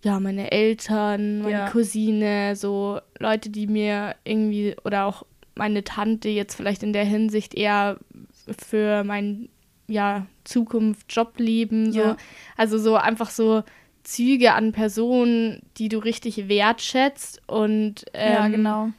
[0.04, 1.70] ja, meine Eltern, meine ja.
[1.70, 7.54] Cousine, so Leute, die mir irgendwie oder auch meine Tante jetzt vielleicht in der Hinsicht
[7.54, 7.98] eher
[8.58, 9.50] für mein
[9.88, 12.00] ja, Zukunft, Jobleben, so.
[12.00, 12.18] Ja.
[12.58, 13.64] Also so einfach so
[14.04, 18.90] Züge an Personen, die du richtig wertschätzt und ähm, ja, genau.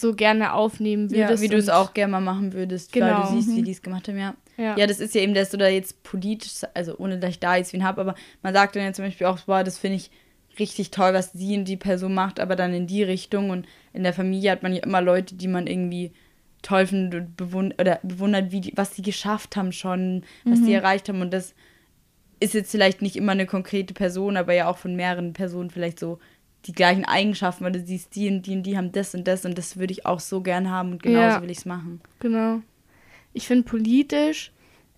[0.00, 1.30] So gerne aufnehmen würdest.
[1.30, 3.06] Ja, wie du es auch gerne mal machen würdest, genau.
[3.06, 3.64] weil du siehst, wie mhm.
[3.64, 4.34] die es gemacht haben, ja.
[4.56, 4.76] Ja.
[4.76, 7.56] ja, das ist ja eben, dass du da jetzt politisch, also ohne dass ich da
[7.56, 10.10] jetzt wen habe, aber man sagt dann ja zum Beispiel auch, boah, das finde ich
[10.58, 13.50] richtig toll, was sie und die Person macht, aber dann in die Richtung.
[13.50, 16.12] Und in der Familie hat man ja immer Leute, die man irgendwie
[16.62, 20.64] toll findet und bewundert, oder bewundert, wie die, was sie geschafft haben schon, was mhm.
[20.64, 21.20] sie erreicht haben.
[21.20, 21.54] Und das
[22.40, 25.98] ist jetzt vielleicht nicht immer eine konkrete Person, aber ja auch von mehreren Personen vielleicht
[25.98, 26.18] so
[26.66, 29.44] die gleichen Eigenschaften, weil du siehst, die und die und die haben das und das
[29.44, 31.42] und das würde ich auch so gern haben und genauso ja.
[31.42, 32.00] will ich es machen.
[32.20, 32.60] Genau.
[33.32, 34.52] Ich finde, politisch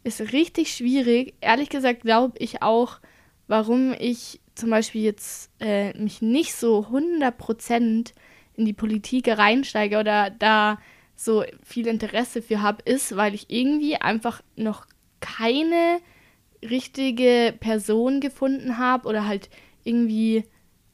[0.04, 1.34] ist richtig schwierig.
[1.40, 3.00] Ehrlich gesagt glaube ich auch,
[3.46, 8.12] warum ich zum Beispiel jetzt äh, mich nicht so 100%
[8.54, 10.78] in die Politik reinsteige oder da
[11.14, 14.86] so viel Interesse für habe, ist, weil ich irgendwie einfach noch
[15.20, 16.00] keine
[16.62, 19.48] richtige Person gefunden habe oder halt
[19.84, 20.44] irgendwie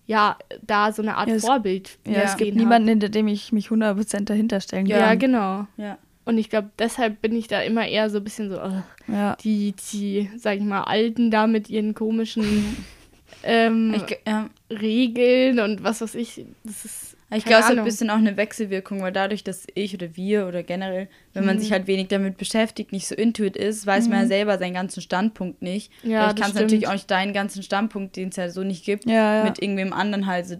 [0.06, 1.98] ja, da so eine Art ja, Vorbild.
[2.06, 5.00] Ja, es gibt niemanden, hinter dem ich mich 100% dahinter stellen kann.
[5.00, 5.66] Ja, genau.
[5.76, 5.98] Ja.
[6.26, 9.36] Und ich glaube, deshalb bin ich da immer eher so ein bisschen so, oh, ja.
[9.36, 12.76] die, die, sag ich mal, Alten da mit ihren komischen
[13.42, 14.48] ähm, ich, ja.
[14.70, 16.44] Regeln und was weiß ich.
[16.64, 17.13] Das ist.
[17.30, 20.46] Ich glaube, es hat ein bisschen auch eine Wechselwirkung, weil dadurch, dass ich oder wir
[20.46, 21.46] oder generell, wenn mhm.
[21.46, 24.10] man sich halt wenig damit beschäftigt, nicht so intuit ist, weiß mhm.
[24.10, 24.28] man ja mhm.
[24.28, 25.90] selber seinen ganzen Standpunkt nicht.
[26.02, 28.84] Ja, ich kann es natürlich auch nicht deinen ganzen Standpunkt, den es ja so nicht
[28.84, 30.56] gibt, ja, mit irgendwem anderen halt so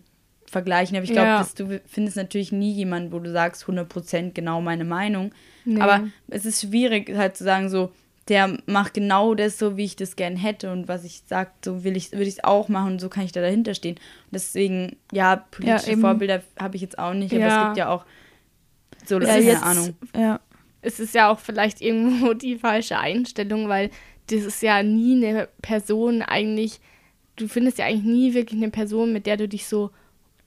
[0.47, 0.97] vergleichen.
[0.97, 1.47] Aber ich glaube, ja.
[1.57, 5.33] du findest natürlich nie jemanden, wo du sagst, 100% genau meine Meinung.
[5.65, 5.81] Nee.
[5.81, 7.93] Aber es ist schwierig halt zu sagen, so,
[8.29, 11.85] der macht genau das so, wie ich das gern hätte und was ich sage, so
[11.85, 13.97] will ich, würde ich es auch machen und so kann ich da dahinter stehen.
[13.97, 17.91] Und deswegen, ja, politische ja, Vorbilder habe ich jetzt auch nicht, aber es gibt ja
[17.91, 18.05] auch
[19.05, 19.95] so, ja, keine jetzt, Ahnung.
[20.17, 20.41] Ja.
[20.81, 23.91] Es ist ja auch vielleicht irgendwo die falsche Einstellung, weil
[24.29, 26.81] das ist ja nie eine Person eigentlich,
[27.37, 29.91] du findest ja eigentlich nie wirklich eine Person, mit der du dich so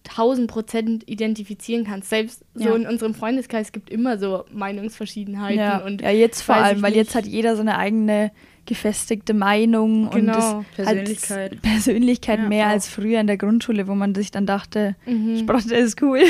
[0.10, 2.10] 1000 Prozent identifizieren kannst.
[2.10, 2.68] Selbst ja.
[2.68, 5.60] so in unserem Freundeskreis gibt immer so Meinungsverschiedenheiten.
[5.60, 8.32] Ja, und ja jetzt vor allem, weil jetzt hat jeder so eine eigene
[8.66, 10.58] gefestigte Meinung genau.
[10.60, 12.72] und Persönlichkeit, Persönlichkeit ja, mehr auch.
[12.72, 15.40] als früher in der Grundschule, wo man sich dann dachte, mhm.
[15.40, 16.22] Sprotte ist cool.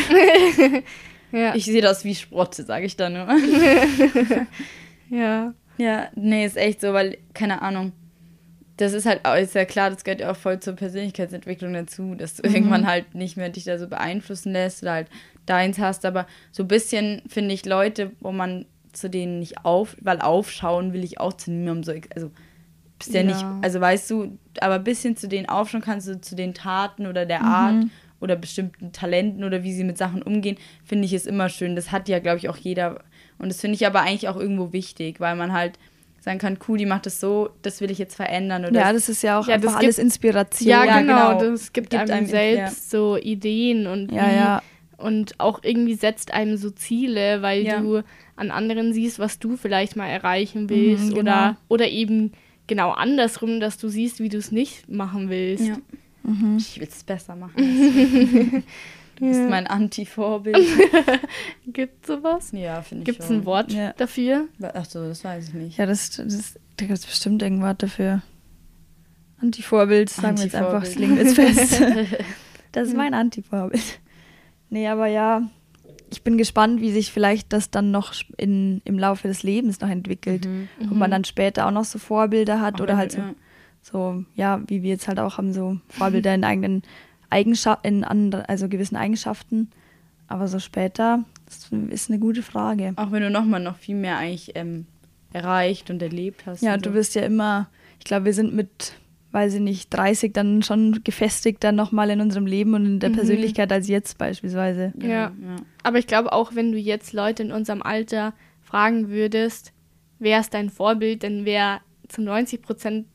[1.32, 1.56] ja.
[1.56, 3.28] Ich sehe das wie Sprotte, sage ich dann nur.
[5.10, 5.54] ja.
[5.80, 7.92] Ja, nee, ist echt so, weil, keine Ahnung,
[8.78, 12.36] das ist halt ist ja klar, das gehört ja auch voll zur Persönlichkeitsentwicklung dazu, dass
[12.36, 12.56] du mhm.
[12.56, 15.08] irgendwann halt nicht mehr dich da so beeinflussen lässt oder halt
[15.46, 16.06] deins hast.
[16.06, 20.94] Aber so ein bisschen finde ich Leute, wo man zu denen nicht auf, weil aufschauen
[20.94, 22.32] will ich auch zu niemandem so, also
[22.98, 26.20] bist ja, ja, nicht, also weißt du, aber ein bisschen zu denen aufschauen kannst du
[26.20, 27.46] zu den Taten oder der mhm.
[27.46, 27.86] Art
[28.20, 31.76] oder bestimmten Talenten oder wie sie mit Sachen umgehen, finde ich es immer schön.
[31.76, 33.04] Das hat ja, glaube ich, auch jeder.
[33.38, 35.78] Und das finde ich aber eigentlich auch irgendwo wichtig, weil man halt
[36.28, 38.66] sagen kann, cool, die macht das so, das will ich jetzt verändern.
[38.66, 40.70] Oder ja, das ist ja auch ja, einfach alles Inspiration.
[40.70, 41.52] Ja, ja genau, genau.
[41.52, 43.00] das gibt, gibt einem, einem, selbst ja.
[43.00, 44.62] so Ideen und ja, ja.
[44.98, 48.04] und auch irgendwie setzt einem so Ziele, weil du
[48.36, 51.20] an anderen siehst, was du vielleicht mal erreichen mhm, willst mhm, genau.
[51.22, 52.34] oder, oder eben
[52.68, 55.72] genau andersrum, dass du siehst, wie du es nicht machen willst.
[56.24, 56.58] Mhm.
[56.58, 57.56] Ich will es besser machen.
[59.18, 59.32] Du ja.
[59.32, 60.58] bist mein Anti-Vorbild.
[61.66, 62.52] Gibt es sowas?
[62.52, 63.94] Ja, finde ich Gibt es ein Wort ja.
[63.94, 64.48] dafür?
[64.62, 65.78] Ach so, das weiß ich nicht.
[65.78, 68.22] Ja, das, das, da gibt es bestimmt irgendein Wort dafür.
[69.42, 71.82] Anti-Vorbild, sagen Anti wir jetzt einfach, das legen wir jetzt fest.
[72.72, 74.00] das ist mein Anti-Vorbild.
[74.70, 75.50] Nee, aber ja,
[76.12, 79.90] ich bin gespannt, wie sich vielleicht das dann noch in, im Laufe des Lebens noch
[79.90, 80.46] entwickelt.
[80.46, 80.68] Mhm.
[80.84, 81.12] Ob man mhm.
[81.12, 83.34] dann später auch noch so Vorbilder hat auch oder halt so, ja.
[83.82, 86.84] so, ja, wie wir jetzt halt auch haben, so Vorbilder in eigenen
[87.30, 89.70] Eigenschaften, in also gewissen Eigenschaften.
[90.28, 92.94] Aber so später, das ist eine gute Frage.
[92.98, 94.86] Auch wenn du nochmal noch viel mehr eigentlich ähm,
[95.34, 96.62] erreicht und erlebt hast.
[96.62, 96.96] Ja, du so.
[96.96, 97.70] wirst ja immer,
[98.00, 98.94] ich glaube, wir sind mit,
[99.32, 103.10] weiß ich nicht, 30 dann schon gefestigt dann nochmal in unserem Leben und in der
[103.10, 103.16] mhm.
[103.16, 104.94] Persönlichkeit als jetzt beispielsweise.
[105.02, 105.08] Ja.
[105.08, 105.32] ja.
[105.84, 109.72] Aber ich glaube auch, wenn du jetzt Leute in unserem Alter fragen würdest,
[110.20, 113.06] wer ist dein Vorbild, dann wäre zu 90 Prozent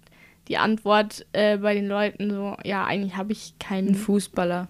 [0.49, 4.69] die Antwort äh, bei den Leuten so, ja, eigentlich habe ich keinen Fußballer.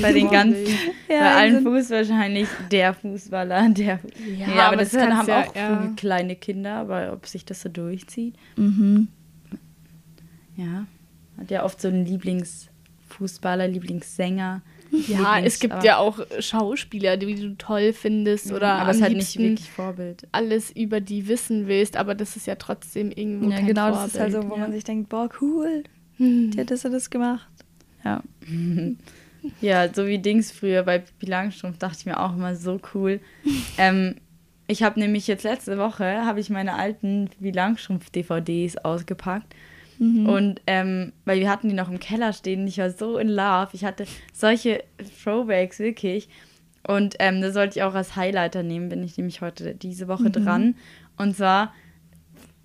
[0.00, 0.66] bei den ganzen,
[1.08, 4.00] ja, bei allen Fuß wahrscheinlich der Fußballer, der.
[4.38, 5.92] Ja, ja aber, aber das, das haben ja, auch ja.
[5.96, 8.36] kleine Kinder, aber ob sich das so durchzieht.
[8.56, 9.08] Mhm.
[10.56, 10.86] Ja,
[11.38, 14.62] hat ja oft so einen Lieblingsfußballer, Lieblingssänger.
[15.08, 19.38] Ja, es gibt ja auch Schauspieler, die du toll findest oder aber es halt nicht
[19.38, 20.26] wirklich Vorbild.
[20.32, 24.04] Alles über die wissen willst, aber das ist ja trotzdem irgendwo ja, kein genau, Vorbild.
[24.04, 24.60] das ist halt so, wo ja.
[24.60, 25.84] man sich denkt, boah, cool,
[26.16, 26.50] hm.
[26.50, 27.48] die hat das das gemacht.
[28.04, 28.22] Ja.
[29.60, 33.20] ja, so wie Dings früher bei Pippi Langstrumpf dachte ich mir auch immer so cool.
[33.78, 34.16] ähm,
[34.66, 39.54] ich habe nämlich jetzt letzte Woche habe ich meine alten Pippi Langstrumpf DVDs ausgepackt
[40.00, 40.26] Mhm.
[40.26, 43.68] Und ähm, weil wir hatten die noch im Keller stehen ich war so in love.
[43.74, 44.82] Ich hatte solche
[45.22, 46.28] Throwbacks wirklich.
[46.88, 50.24] Und ähm, das sollte ich auch als Highlighter nehmen, bin ich nämlich heute diese Woche
[50.24, 50.32] mhm.
[50.32, 50.74] dran.
[51.18, 51.74] Und zwar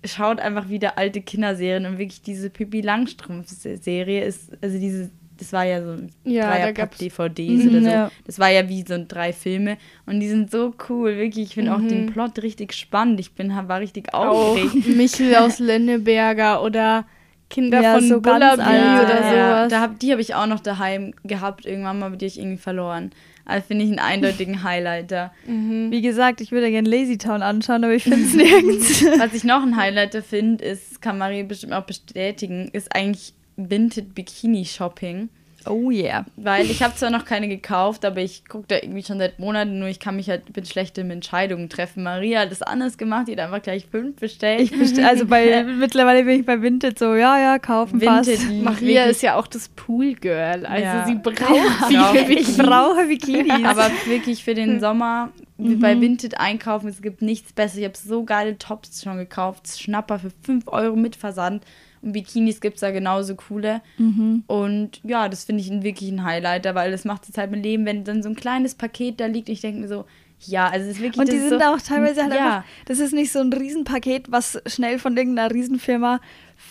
[0.02, 5.64] schaut einfach wieder alte Kinderserien und wirklich diese Pippi Langstrumpf-Serie ist, also diese, das war
[5.64, 7.88] ja so ja, Dreierpack-DVDs mhm, oder so.
[7.88, 8.10] Ja.
[8.24, 9.76] Das war ja wie so drei Filme
[10.06, 11.48] und die sind so cool, wirklich.
[11.48, 11.76] Ich finde mhm.
[11.76, 12.12] auch den mhm.
[12.12, 13.20] Plot richtig spannend.
[13.20, 14.74] Ich bin, war richtig aufgeregt.
[14.74, 17.04] Auch Michel aus Lenneberger oder
[17.48, 19.32] Kinder ja, von so Bullaby ja, oder sowas.
[19.32, 19.68] Ja.
[19.68, 22.56] Da hab, die habe ich auch noch daheim gehabt irgendwann mal, die habe ich irgendwie
[22.56, 23.12] verloren.
[23.44, 25.32] Also finde ich einen eindeutigen Highlighter.
[25.46, 25.90] Mhm.
[25.90, 29.04] Wie gesagt, ich würde gerne Lazy Town anschauen, aber ich finde es nirgends.
[29.18, 34.14] Was ich noch ein Highlighter finde, ist, kann Marie bestimmt auch bestätigen, ist eigentlich Vinted
[34.14, 35.28] Bikini Shopping.
[35.68, 36.24] Oh yeah.
[36.36, 39.78] Weil ich habe zwar noch keine gekauft, aber ich gucke da irgendwie schon seit Monaten,
[39.78, 42.02] nur ich kann mich halt mit schlechten Entscheidungen treffen.
[42.02, 44.60] Maria hat das anders gemacht, die hat einfach gleich fünf bestellt.
[44.60, 48.38] Ich bestell, also bei, mittlerweile bin ich bei Vinted so, ja, ja, kaufen Vinted.
[48.38, 48.50] Passt.
[48.50, 51.06] Maria ist ja auch das Pool-Girl, also ja.
[51.06, 53.64] sie braucht ja, Ich brauche Bikinis.
[53.64, 55.80] Aber wirklich für den Sommer mhm.
[55.80, 57.78] bei Vinted einkaufen, es gibt nichts Besseres.
[57.78, 61.64] Ich habe so geile Tops schon gekauft, Schnapper für 5 Euro mit Versand.
[62.02, 63.80] Und Bikinis gibt es da genauso coole.
[63.98, 64.44] Mhm.
[64.46, 67.86] Und ja, das finde ich wirklich ein Highlighter, weil das macht es halt mit Leben,
[67.86, 69.48] wenn dann so ein kleines Paket da liegt.
[69.48, 70.04] Ich denke mir so,
[70.40, 71.18] ja, also es ist wirklich.
[71.18, 72.56] Und die sind so, auch teilweise halt ja.
[72.58, 76.20] einfach, das ist nicht so ein Riesenpaket, was schnell von irgendeiner Riesenfirma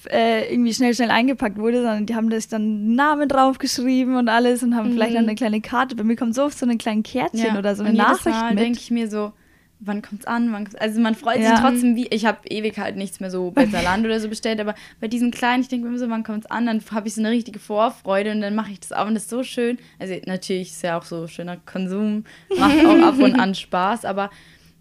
[0.09, 4.63] äh, irgendwie schnell, schnell eingepackt wurde, sondern die haben das dann Namen draufgeschrieben und alles
[4.63, 4.93] und haben mhm.
[4.93, 5.95] vielleicht dann eine kleine Karte.
[5.95, 7.59] Bei mir kommt so oft so ein kleines Kärtchen ja.
[7.59, 9.34] oder so eine Nachricht Mal denke ich mir so,
[9.80, 10.51] wann kommt's an?
[10.51, 10.76] Wann kommt's?
[10.76, 11.51] Also man freut ja.
[11.51, 14.59] sich trotzdem, wie ich habe ewig halt nichts mehr so bei Saland oder so bestellt,
[14.59, 16.65] aber bei diesen kleinen, ich denke mir immer so, wann kommt's an?
[16.65, 19.23] Dann habe ich so eine richtige Vorfreude und dann mache ich das auch und das
[19.23, 19.78] ist so schön.
[19.99, 22.26] Also natürlich ist ja auch so schöner Konsum,
[22.57, 24.30] macht auch ab und an Spaß, aber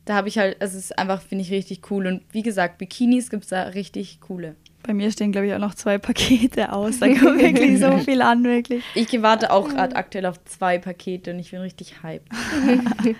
[0.04, 2.06] da habe ich halt, es ist einfach, finde ich, richtig cool.
[2.06, 4.54] Und wie gesagt, Bikinis gibt es da richtig coole.
[4.82, 6.98] Bei mir stehen, glaube ich, auch noch zwei Pakete aus.
[6.98, 8.84] Da kommt wirklich so viel an, wirklich.
[8.94, 12.28] Ich warte auch gerade aktuell auf zwei Pakete und ich bin richtig hyped.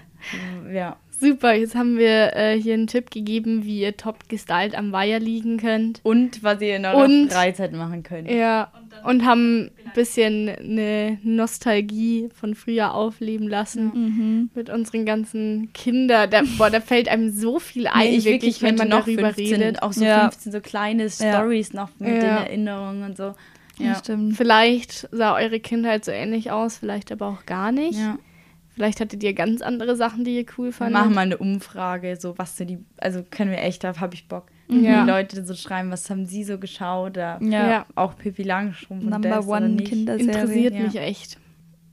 [0.73, 0.99] ja.
[1.21, 5.21] Super, jetzt haben wir äh, hier einen Tipp gegeben, wie ihr top gestylt am Weiher
[5.21, 6.01] liegen könnt.
[6.03, 8.31] Und was ihr in eurer und, Freizeit machen könnt.
[8.31, 8.73] Ja,
[9.05, 13.93] und, und haben ein bisschen eine Nostalgie von früher aufleben lassen.
[13.95, 14.51] Mhm.
[14.55, 16.31] Mit unseren ganzen Kindern.
[16.31, 19.33] Da, boah, da fällt einem so viel ein, nee, ich wirklich, wenn man noch darüber
[19.33, 19.83] 15, redet.
[19.83, 20.23] Auch so ja.
[20.31, 21.81] 15 so kleine Stories ja.
[21.81, 22.21] noch mit ja.
[22.21, 23.35] den Erinnerungen und so.
[23.79, 24.37] Ja, stimmt.
[24.37, 27.99] Vielleicht sah eure Kindheit so ähnlich aus, vielleicht aber auch gar nicht.
[27.99, 28.19] Ja.
[28.75, 30.95] Vielleicht hattet ihr ganz andere Sachen, die ihr cool fandet.
[30.95, 34.27] Machen mal eine Umfrage, so was sind die, also können wir echt, da habe ich
[34.27, 34.47] Bock.
[34.69, 34.85] Mhm.
[34.85, 35.05] Ja.
[35.05, 37.13] Die Leute so schreiben, was haben sie so geschaut?
[37.13, 37.87] Oder ja.
[37.95, 40.27] auch Pippi Langstrumpf Number One Kinderserie.
[40.27, 41.39] Interessiert mich echt.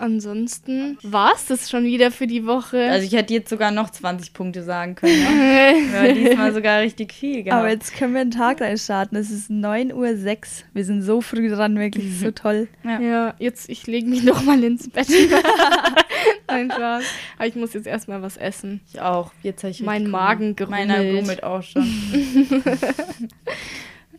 [0.02, 2.90] Ansonsten war es das schon wieder für die Woche.
[2.90, 5.14] Also ich hätte jetzt sogar noch 20 Punkte sagen können.
[5.14, 5.30] Ne?
[5.92, 7.60] wir haben diesmal sogar richtig viel gehabt.
[7.60, 9.16] Aber jetzt können wir einen Tag reinstarten.
[9.16, 10.66] Es ist 9.06 Uhr.
[10.74, 12.68] Wir sind so früh dran, wirklich so toll.
[12.84, 15.08] Ja, ja jetzt, ich lege mich noch mal ins Bett.
[16.48, 17.04] Nein, Spaß.
[17.38, 18.82] Aber ich muss jetzt erstmal was essen.
[18.92, 19.32] Ich auch.
[19.44, 20.88] Jetzt habe ich Mein Magen grummelt.
[20.88, 21.88] Meiner grummelt auch schon.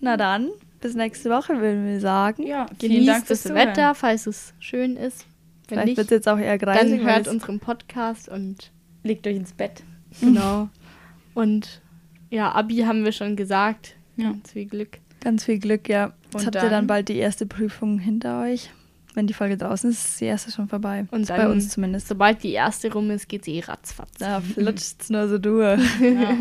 [0.01, 2.47] Na dann, bis nächste Woche, würden wir sagen.
[2.47, 5.27] Ja, genießt Dank das Wetter, falls es schön ist
[5.73, 6.99] Vielleicht wird es jetzt auch eher greisig.
[6.99, 8.71] Dann hört unseren Podcast und
[9.03, 9.83] legt euch ins Bett.
[10.21, 10.69] Genau.
[11.35, 11.81] und
[12.31, 13.95] ja, Abi haben wir schon gesagt.
[14.17, 14.33] Ja.
[14.33, 14.99] Ganz viel Glück.
[15.21, 16.13] Ganz viel Glück, ja.
[16.33, 18.71] Jetzt habt ihr dann bald die erste Prüfung hinter euch.
[19.15, 21.07] Wenn die Folge draußen ist, ist die erste schon vorbei.
[21.11, 22.09] Und bei uns zumindest.
[22.09, 24.13] Sobald die erste rum ist, geht es eh ratzfatz.
[24.19, 25.81] Da flutscht's nur so durch.
[26.01, 26.37] ja.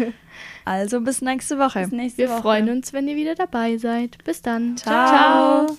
[0.64, 1.82] Also bis nächste Woche.
[1.82, 2.42] Bis nächste Wir Woche.
[2.42, 4.18] freuen uns, wenn ihr wieder dabei seid.
[4.24, 4.78] Bis dann.
[4.78, 5.68] Ciao.
[5.68, 5.78] Ciao.